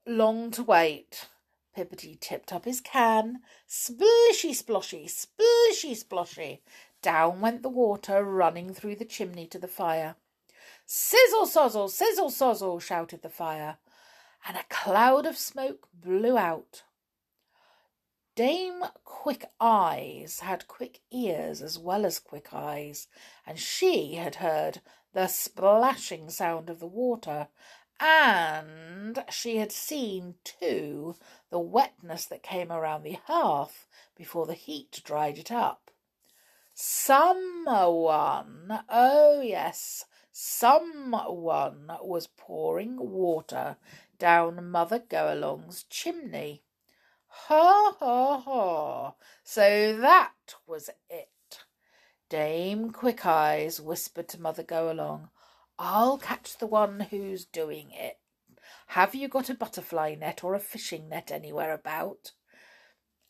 long 0.07 0.51
to 0.53 0.63
wait. 0.63 1.29
Pipperty 1.77 2.19
tipped 2.21 2.53
up 2.53 2.65
his 2.65 2.81
can. 2.81 3.41
Splishy 3.69 4.51
sploshy, 4.51 5.07
splishy 5.07 5.97
sploshy. 5.97 6.61
Down 7.01 7.41
went 7.41 7.63
the 7.63 7.69
water, 7.69 8.23
running 8.25 8.75
through 8.75 8.97
the 8.97 9.05
chimney 9.05 9.47
to 9.49 9.59
the 9.59 9.69
fire. 9.69 10.17
Sizzle 10.87 11.47
sozzle, 11.47 11.89
sizzle 11.89 12.31
sozzle, 12.31 12.81
shouted 12.81 13.23
the 13.23 13.29
fire, 13.29 13.79
and 14.47 14.57
a 14.57 14.65
cloud 14.69 15.27
of 15.27 15.39
smoke 15.39 15.89
blew 15.95 16.37
out. 16.37 16.83
Dame 18.35 18.85
Quick 19.05 19.51
Eyes 19.61 20.41
had 20.41 20.67
quick 20.67 21.01
ears 21.11 21.61
as 21.61 21.79
well 21.79 22.07
as 22.07 22.19
quick 22.19 22.53
eyes, 22.53 23.07
and 23.47 23.59
she 23.59 24.15
had 24.15 24.37
heard 24.37 24.81
the 25.13 25.29
splashing 25.29 26.31
sound 26.31 26.71
of 26.71 26.81
the 26.81 26.87
water 26.87 27.49
and 28.03 29.23
she 29.31 29.59
had 29.59 29.71
seen, 29.71 30.35
too, 30.43 31.15
the 31.51 31.61
wetness 31.61 32.27
that 32.27 32.43
came 32.43 32.73
around 32.73 33.05
the 33.05 33.19
hearth 33.27 33.87
before 34.17 34.45
the 34.45 34.55
heat 34.55 35.01
dried 35.05 35.39
it 35.39 35.53
up. 35.53 35.93
Someone, 36.75 38.81
oh 38.89 39.41
yes, 39.41 40.05
someone 40.33 41.93
was 42.03 42.27
pouring 42.27 42.97
water 42.99 43.77
down 44.19 44.69
Mother 44.69 44.99
Go 44.99 45.33
Along's 45.33 45.85
chimney. 45.85 46.65
Ha 47.29 47.95
ha 48.01 48.41
ha! 48.41 49.15
So 49.45 49.97
that 49.97 50.57
was 50.67 50.91
it. 51.09 51.29
Dame 52.29 52.91
Quick 52.91 53.25
Eyes 53.25 53.81
whispered 53.81 54.29
to 54.31 54.41
Mother 54.41 54.65
Go 54.65 54.91
Along. 54.91 55.29
I'll 55.85 56.17
catch 56.17 56.59
the 56.59 56.69
one 56.69 57.01
who's 57.11 57.45
doing 57.45 57.91
it. 57.91 58.21
Have 58.87 59.17
you 59.17 59.27
got 59.27 59.51
a 59.51 59.55
butterfly 59.55 60.15
net 60.15 60.45
or 60.45 60.55
a 60.55 60.61
fishing 60.61 61.09
net 61.09 61.33
anywhere 61.33 61.75
about? 61.75 62.31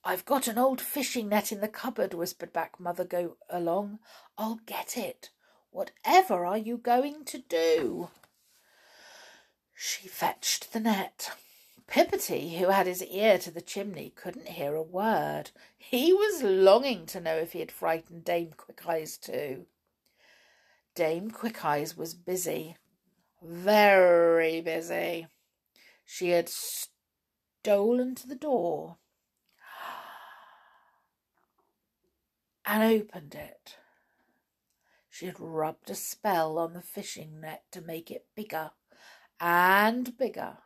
I've 0.05 0.27
got 0.27 0.49
an 0.49 0.59
old 0.59 0.79
fishing 0.79 1.31
net 1.31 1.51
in 1.51 1.62
the 1.62 1.69
cupboard, 1.69 2.12
whispered 2.12 2.53
back 2.53 2.79
Mother 2.79 3.05
Go 3.05 3.38
Along. 3.49 4.01
I'll 4.37 4.61
get 4.67 4.99
it. 4.99 5.31
Whatever 5.71 6.45
are 6.45 6.59
you 6.59 6.77
going 6.77 7.25
to 7.25 7.38
do? 7.38 8.11
She 9.73 10.07
fetched 10.07 10.75
the 10.75 10.81
net. 10.81 11.31
Pipperty, 11.88 12.59
who 12.59 12.69
had 12.69 12.87
his 12.87 13.03
ear 13.03 13.38
to 13.38 13.51
the 13.51 13.62
chimney, 13.62 14.12
couldn't 14.15 14.49
hear 14.49 14.75
a 14.75 14.83
word. 14.83 15.53
He 15.79 16.12
was 16.12 16.43
longing 16.43 17.07
to 17.07 17.21
know 17.21 17.38
if 17.38 17.53
he 17.55 17.61
had 17.61 17.73
frightened 17.73 18.27
Dame 18.27 18.53
Quickeyes 18.55 19.17
too. 19.17 19.65
Dame 20.94 21.31
Quickeyes 21.31 21.96
was 21.96 22.14
busy, 22.14 22.76
very 23.42 24.61
busy. 24.61 25.26
She 26.05 26.31
had 26.31 26.50
stolen 26.50 28.14
to 28.16 28.28
the 28.28 28.35
door 28.35 28.98
and 32.66 32.83
opened 32.83 33.35
it. 33.35 33.78
She 35.09 35.26
had 35.26 35.40
rubbed 35.40 35.88
a 35.88 35.94
spell 35.94 36.59
on 36.59 36.74
the 36.74 36.83
fishing 36.83 37.40
net 37.40 37.64
to 37.72 37.81
make 37.81 38.11
it 38.11 38.26
bigger 38.35 38.72
and 39.40 40.16
bigger 40.18 40.59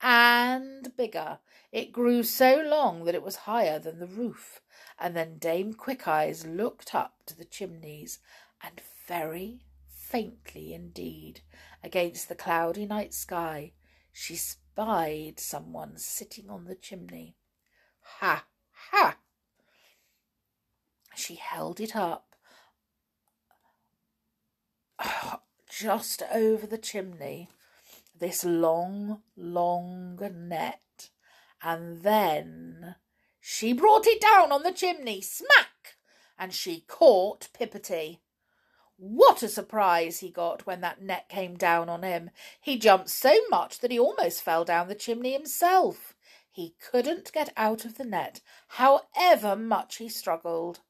and 0.00 0.96
bigger. 0.96 1.38
It 1.72 1.92
grew 1.92 2.22
so 2.22 2.62
long 2.62 3.04
that 3.04 3.14
it 3.14 3.22
was 3.22 3.36
higher 3.36 3.78
than 3.78 3.98
the 3.98 4.06
roof, 4.06 4.60
and 4.98 5.16
then 5.16 5.38
Dame 5.38 5.74
Quickeyes 5.74 6.46
looked 6.46 6.94
up 6.94 7.24
to 7.26 7.36
the 7.36 7.44
chimneys 7.44 8.20
and 8.62 8.80
very 9.06 9.60
faintly 9.88 10.72
indeed, 10.72 11.40
against 11.82 12.28
the 12.28 12.34
cloudy 12.34 12.86
night 12.86 13.12
sky, 13.12 13.72
she 14.12 14.36
spied 14.36 15.38
someone 15.38 15.96
sitting 15.96 16.48
on 16.48 16.64
the 16.64 16.74
chimney. 16.74 17.36
Ha! 18.18 18.46
Ha! 18.90 19.16
She 21.14 21.36
held 21.36 21.80
it 21.80 21.96
up 21.96 22.36
just 25.68 26.22
over 26.32 26.66
the 26.66 26.78
chimney, 26.78 27.48
this 28.18 28.44
long, 28.44 29.22
long 29.36 30.18
net, 30.48 31.10
and 31.62 32.02
then 32.02 32.96
she 33.40 33.72
brought 33.72 34.06
it 34.06 34.20
down 34.20 34.52
on 34.52 34.62
the 34.62 34.72
chimney, 34.72 35.20
smack, 35.20 35.96
and 36.38 36.52
she 36.54 36.80
caught 36.80 37.48
Pipperty. 37.52 38.20
What 38.98 39.42
a 39.42 39.48
surprise 39.48 40.20
he 40.20 40.30
got 40.30 40.64
when 40.64 40.80
that 40.80 41.02
net 41.02 41.28
came 41.28 41.56
down 41.56 41.88
on 41.88 42.02
him. 42.02 42.30
He 42.60 42.78
jumped 42.78 43.10
so 43.10 43.46
much 43.50 43.80
that 43.80 43.90
he 43.90 43.98
almost 43.98 44.42
fell 44.42 44.64
down 44.64 44.88
the 44.88 44.94
chimney 44.94 45.32
himself. 45.32 46.14
He 46.50 46.74
couldn't 46.80 47.32
get 47.32 47.52
out 47.58 47.84
of 47.84 47.98
the 47.98 48.04
net, 48.04 48.40
however 48.68 49.54
much 49.54 49.96
he 49.96 50.08
struggled. 50.08 50.80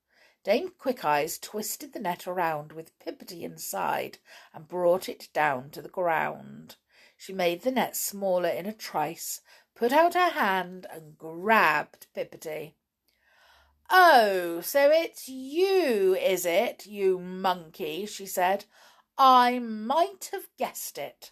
Dame 0.44 0.70
Quickeyes 0.78 1.40
twisted 1.40 1.92
the 1.92 1.98
net 1.98 2.28
around 2.28 2.70
with 2.70 2.96
Pipperty 3.00 3.42
inside 3.42 4.18
and 4.54 4.68
brought 4.68 5.08
it 5.08 5.28
down 5.32 5.70
to 5.70 5.82
the 5.82 5.88
ground. 5.88 6.76
She 7.16 7.32
made 7.32 7.62
the 7.62 7.72
net 7.72 7.96
smaller 7.96 8.48
in 8.48 8.66
a 8.66 8.72
trice, 8.72 9.40
put 9.74 9.92
out 9.92 10.14
her 10.14 10.30
hand 10.30 10.86
and 10.88 11.18
grabbed 11.18 12.06
Pipperty. 12.14 12.74
Oh, 13.88 14.60
so 14.62 14.90
it's 14.90 15.28
you, 15.28 16.16
is 16.16 16.44
it, 16.44 16.86
you 16.86 17.18
monkey? 17.18 18.06
she 18.06 18.26
said. 18.26 18.64
I 19.18 19.58
might 19.60 20.30
have 20.32 20.48
guessed 20.58 20.98
it. 20.98 21.30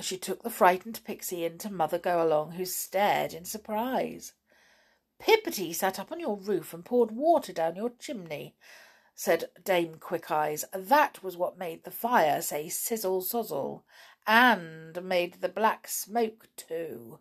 She 0.00 0.16
took 0.16 0.42
the 0.42 0.50
frightened 0.50 1.00
pixie 1.04 1.44
in 1.44 1.58
to 1.58 1.70
Mother 1.70 1.98
Go 1.98 2.26
Along, 2.26 2.52
who 2.52 2.64
stared 2.64 3.34
in 3.34 3.44
surprise. 3.44 4.32
Pipperty 5.20 5.74
sat 5.74 5.98
up 5.98 6.10
on 6.10 6.18
your 6.18 6.36
roof 6.36 6.72
and 6.72 6.84
poured 6.84 7.10
water 7.10 7.52
down 7.52 7.76
your 7.76 7.90
chimney, 7.98 8.56
said 9.14 9.50
Dame 9.62 9.96
Quickeyes. 9.96 10.64
That 10.72 11.22
was 11.22 11.36
what 11.36 11.58
made 11.58 11.84
the 11.84 11.90
fire 11.90 12.40
say 12.40 12.70
sizzle 12.70 13.20
sozzle, 13.20 13.82
and 14.26 15.04
made 15.04 15.34
the 15.42 15.50
black 15.50 15.86
smoke 15.86 16.48
too. 16.56 17.18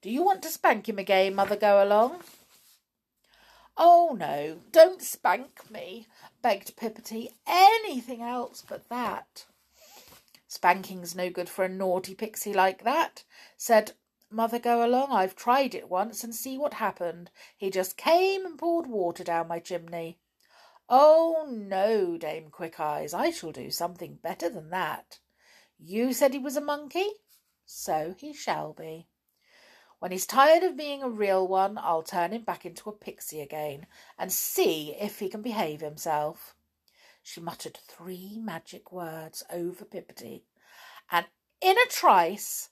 Do 0.00 0.08
you 0.10 0.22
want 0.22 0.42
to 0.44 0.48
spank 0.48 0.88
him 0.88 0.98
again, 0.98 1.34
Mother 1.34 1.56
Go 1.56 1.84
Along? 1.84 2.22
Oh 3.78 4.16
no, 4.18 4.60
don't 4.72 5.02
spank 5.02 5.70
me, 5.70 6.06
begged 6.40 6.76
Pipperty. 6.76 7.28
Anything 7.46 8.22
else 8.22 8.64
but 8.66 8.88
that. 8.88 9.44
Spanking's 10.48 11.14
no 11.14 11.28
good 11.28 11.48
for 11.48 11.64
a 11.64 11.68
naughty 11.68 12.14
pixie 12.14 12.54
like 12.54 12.84
that, 12.84 13.24
said 13.56 13.92
Mother 14.30 14.58
Go 14.58 14.84
Along. 14.86 15.12
I've 15.12 15.36
tried 15.36 15.74
it 15.74 15.90
once 15.90 16.24
and 16.24 16.34
see 16.34 16.56
what 16.56 16.74
happened. 16.74 17.30
He 17.56 17.70
just 17.70 17.96
came 17.96 18.46
and 18.46 18.58
poured 18.58 18.86
water 18.86 19.24
down 19.24 19.48
my 19.48 19.58
chimney. 19.58 20.18
Oh 20.88 21.46
no, 21.50 22.16
Dame 22.16 22.48
Quickeyes, 22.50 23.12
I 23.12 23.30
shall 23.30 23.52
do 23.52 23.70
something 23.70 24.18
better 24.22 24.48
than 24.48 24.70
that. 24.70 25.18
You 25.78 26.12
said 26.12 26.32
he 26.32 26.38
was 26.38 26.56
a 26.56 26.60
monkey? 26.60 27.08
So 27.66 28.14
he 28.16 28.32
shall 28.32 28.72
be. 28.72 29.08
When 29.98 30.12
he's 30.12 30.26
tired 30.26 30.62
of 30.62 30.76
being 30.76 31.02
a 31.02 31.08
real 31.08 31.48
one, 31.48 31.78
I'll 31.78 32.02
turn 32.02 32.32
him 32.32 32.42
back 32.42 32.66
into 32.66 32.90
a 32.90 32.92
pixie 32.92 33.40
again 33.40 33.86
and 34.18 34.30
see 34.30 34.94
if 35.00 35.18
he 35.20 35.30
can 35.30 35.40
behave 35.40 35.80
himself. 35.80 36.54
She 37.22 37.40
muttered 37.40 37.78
three 37.88 38.38
magic 38.38 38.92
words 38.92 39.42
over 39.50 39.86
Pipperty, 39.86 40.42
and 41.10 41.26
in 41.62 41.78
a 41.78 41.86
trice 41.88 42.68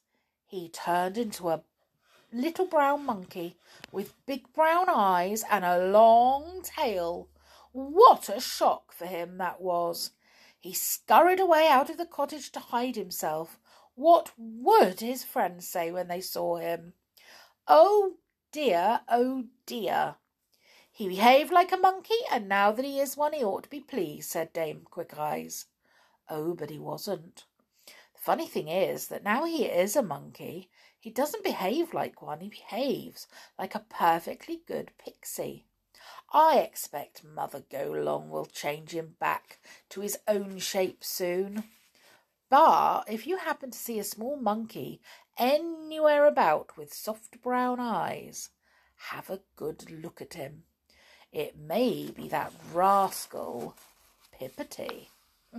he 0.46 0.68
turned 0.68 1.16
into 1.16 1.48
a 1.48 1.64
little 2.30 2.66
brown 2.66 3.06
monkey 3.06 3.56
with 3.90 4.14
big 4.26 4.52
brown 4.52 4.86
eyes 4.88 5.44
and 5.50 5.64
a 5.64 5.86
long 5.88 6.60
tail. 6.62 7.28
What 7.72 8.28
a 8.28 8.38
shock 8.38 8.92
for 8.92 9.06
him 9.06 9.38
that 9.38 9.62
was! 9.62 10.10
He 10.60 10.74
scurried 10.74 11.40
away 11.40 11.68
out 11.68 11.88
of 11.88 11.96
the 11.96 12.06
cottage 12.06 12.52
to 12.52 12.60
hide 12.60 12.96
himself. 12.96 13.58
What 13.94 14.32
would 14.36 15.00
his 15.00 15.24
friends 15.24 15.66
say 15.66 15.90
when 15.90 16.08
they 16.08 16.20
saw 16.20 16.56
him? 16.56 16.92
Oh 17.66 18.16
dear, 18.52 19.00
oh 19.08 19.44
dear! 19.64 20.16
He 20.92 21.08
behaved 21.08 21.50
like 21.50 21.72
a 21.72 21.78
monkey, 21.78 22.18
and 22.30 22.46
now 22.46 22.72
that 22.72 22.84
he 22.84 23.00
is 23.00 23.16
one, 23.16 23.32
he 23.32 23.42
ought 23.42 23.62
to 23.62 23.70
be 23.70 23.80
pleased, 23.80 24.30
said 24.30 24.52
Dame 24.52 24.86
Quickeyes. 24.90 25.64
Oh, 26.28 26.54
but 26.54 26.68
he 26.68 26.78
wasn't. 26.78 27.44
The 27.86 28.20
funny 28.20 28.46
thing 28.46 28.68
is 28.68 29.08
that 29.08 29.24
now 29.24 29.44
he 29.44 29.64
is 29.64 29.96
a 29.96 30.02
monkey, 30.02 30.68
he 31.00 31.08
doesn't 31.08 31.42
behave 31.42 31.94
like 31.94 32.20
one, 32.20 32.40
he 32.40 32.48
behaves 32.50 33.26
like 33.58 33.74
a 33.74 33.86
perfectly 33.88 34.60
good 34.66 34.92
pixie. 34.98 35.64
I 36.32 36.58
expect 36.58 37.24
Mother 37.24 37.64
Go 37.70 37.94
Along 37.94 38.28
will 38.28 38.46
change 38.46 38.90
him 38.90 39.16
back 39.18 39.58
to 39.88 40.02
his 40.02 40.18
own 40.28 40.58
shape 40.58 41.02
soon. 41.02 41.64
But 42.50 43.04
if 43.08 43.26
you 43.26 43.38
happen 43.38 43.70
to 43.70 43.78
see 43.78 43.98
a 43.98 44.04
small 44.04 44.36
monkey 44.36 45.00
anywhere 45.38 46.26
about 46.26 46.76
with 46.76 46.92
soft 46.92 47.42
brown 47.42 47.80
eyes, 47.80 48.50
have 49.10 49.30
a 49.30 49.40
good 49.56 49.90
look 49.90 50.20
at 50.20 50.34
him. 50.34 50.64
It 51.32 51.58
may 51.58 52.10
be 52.14 52.28
that 52.28 52.52
rascal 52.72 53.74
Pipperty. 54.40 55.08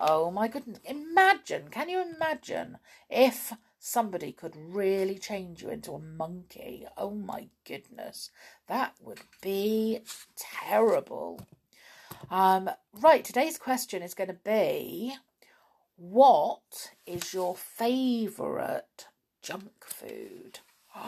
oh 0.00 0.30
my 0.30 0.48
goodness. 0.48 0.78
Imagine, 0.84 1.68
can 1.70 1.88
you 1.88 2.00
imagine 2.00 2.78
if 3.08 3.52
somebody 3.78 4.32
could 4.32 4.54
really 4.56 5.18
change 5.18 5.62
you 5.62 5.70
into 5.70 5.92
a 5.92 5.98
monkey? 5.98 6.86
Oh 6.96 7.10
my 7.10 7.48
goodness. 7.64 8.30
That 8.68 8.94
would 9.00 9.20
be 9.40 10.00
terrible. 10.36 11.46
Um, 12.30 12.70
right, 12.92 13.24
today's 13.24 13.58
question 13.58 14.02
is 14.02 14.14
going 14.14 14.28
to 14.28 14.34
be 14.34 15.16
what 16.00 16.92
is 17.04 17.34
your 17.34 17.54
favourite 17.54 19.06
junk 19.42 19.84
food? 19.84 20.60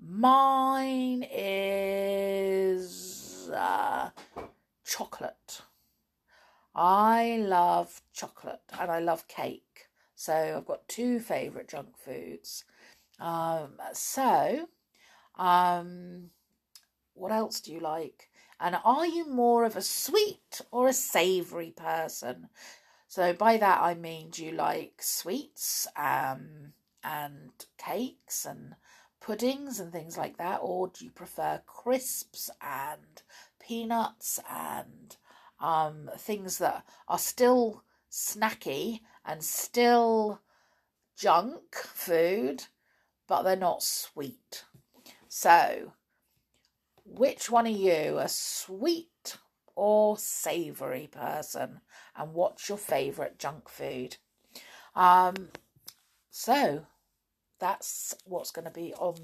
Mine 0.00 1.26
is 1.28 3.50
uh, 3.52 4.10
chocolate. 4.84 5.62
I 6.72 7.38
love 7.38 8.00
chocolate 8.12 8.62
and 8.78 8.92
I 8.92 9.00
love 9.00 9.26
cake. 9.26 9.88
So 10.14 10.54
I've 10.56 10.66
got 10.66 10.86
two 10.86 11.18
favourite 11.18 11.68
junk 11.68 11.98
foods. 11.98 12.64
Um, 13.18 13.72
so, 13.92 14.68
um, 15.34 16.30
what 17.14 17.32
else 17.32 17.60
do 17.60 17.72
you 17.72 17.80
like? 17.80 18.30
And 18.60 18.78
are 18.84 19.06
you 19.06 19.28
more 19.28 19.64
of 19.64 19.74
a 19.74 19.82
sweet 19.82 20.60
or 20.70 20.86
a 20.86 20.92
savoury 20.92 21.72
person? 21.72 22.50
So 23.10 23.32
by 23.32 23.56
that 23.56 23.80
I 23.82 23.94
mean, 23.94 24.30
do 24.30 24.44
you 24.44 24.52
like 24.52 25.02
sweets 25.02 25.88
um, 25.96 26.74
and 27.02 27.50
cakes 27.76 28.44
and 28.44 28.76
puddings 29.20 29.80
and 29.80 29.90
things 29.90 30.16
like 30.16 30.38
that, 30.38 30.60
or 30.62 30.86
do 30.86 31.06
you 31.06 31.10
prefer 31.10 31.60
crisps 31.66 32.50
and 32.62 33.20
peanuts 33.58 34.38
and 34.48 35.16
um, 35.58 36.08
things 36.18 36.58
that 36.58 36.84
are 37.08 37.18
still 37.18 37.82
snacky 38.12 39.00
and 39.24 39.42
still 39.42 40.40
junk 41.16 41.74
food, 41.74 42.66
but 43.26 43.42
they're 43.42 43.56
not 43.56 43.82
sweet? 43.82 44.66
So, 45.28 45.94
which 47.04 47.50
one 47.50 47.66
are 47.66 47.70
you, 47.70 48.18
a 48.18 48.28
sweet 48.28 49.36
or 49.74 50.18
savoury 50.18 51.08
person? 51.10 51.80
And 52.16 52.34
what's 52.34 52.68
your 52.68 52.78
favourite 52.78 53.38
junk 53.38 53.68
food? 53.68 54.16
Um, 54.94 55.48
so 56.30 56.86
that's 57.58 58.14
what's 58.24 58.50
going 58.50 58.64
to 58.64 58.70
be 58.70 58.94
on 58.94 59.16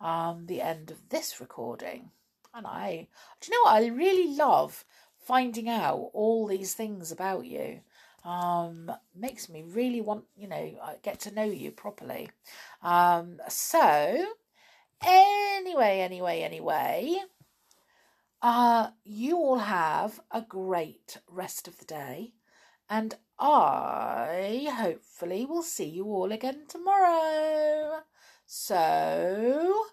um, 0.00 0.46
the 0.46 0.60
end 0.60 0.90
of 0.90 1.08
this 1.08 1.40
recording. 1.40 2.10
And 2.54 2.66
I, 2.66 3.08
do 3.40 3.50
you 3.50 3.52
know 3.52 3.70
what? 3.70 3.82
I 3.82 3.86
really 3.88 4.34
love 4.36 4.84
finding 5.18 5.68
out 5.68 6.10
all 6.12 6.46
these 6.46 6.74
things 6.74 7.10
about 7.10 7.46
you. 7.46 7.80
Um, 8.24 8.90
makes 9.14 9.48
me 9.48 9.64
really 9.66 10.00
want, 10.00 10.24
you 10.36 10.48
know, 10.48 10.78
get 11.02 11.20
to 11.20 11.34
know 11.34 11.44
you 11.44 11.70
properly. 11.70 12.30
Um, 12.82 13.38
so, 13.48 14.26
anyway, 15.04 16.00
anyway, 16.00 16.40
anyway, 16.40 17.16
uh, 18.44 18.90
you 19.04 19.38
all 19.38 19.58
have 19.58 20.20
a 20.30 20.42
great 20.42 21.16
rest 21.26 21.66
of 21.66 21.78
the 21.78 21.86
day. 21.86 22.34
And 22.90 23.14
I 23.38 24.70
hopefully 24.70 25.46
will 25.46 25.62
see 25.62 25.86
you 25.88 26.04
all 26.04 26.30
again 26.30 26.66
tomorrow. 26.68 28.00
So, 28.44 29.86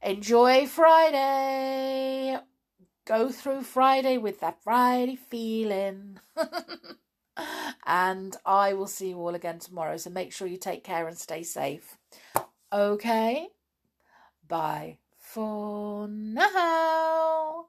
enjoy 0.00 0.68
Friday. 0.68 2.38
Go 3.04 3.30
through 3.32 3.62
Friday 3.62 4.16
with 4.16 4.38
that 4.38 4.62
Friday 4.62 5.16
feeling. 5.16 6.20
and 7.84 8.36
I 8.46 8.74
will 8.74 8.86
see 8.86 9.08
you 9.08 9.16
all 9.16 9.34
again 9.34 9.58
tomorrow. 9.58 9.96
So 9.96 10.10
make 10.10 10.32
sure 10.32 10.46
you 10.46 10.56
take 10.56 10.84
care 10.84 11.08
and 11.08 11.18
stay 11.18 11.42
safe. 11.42 11.98
Okay? 12.72 13.48
Bye 14.46 14.98
for 15.28 16.08
now. 16.08 17.66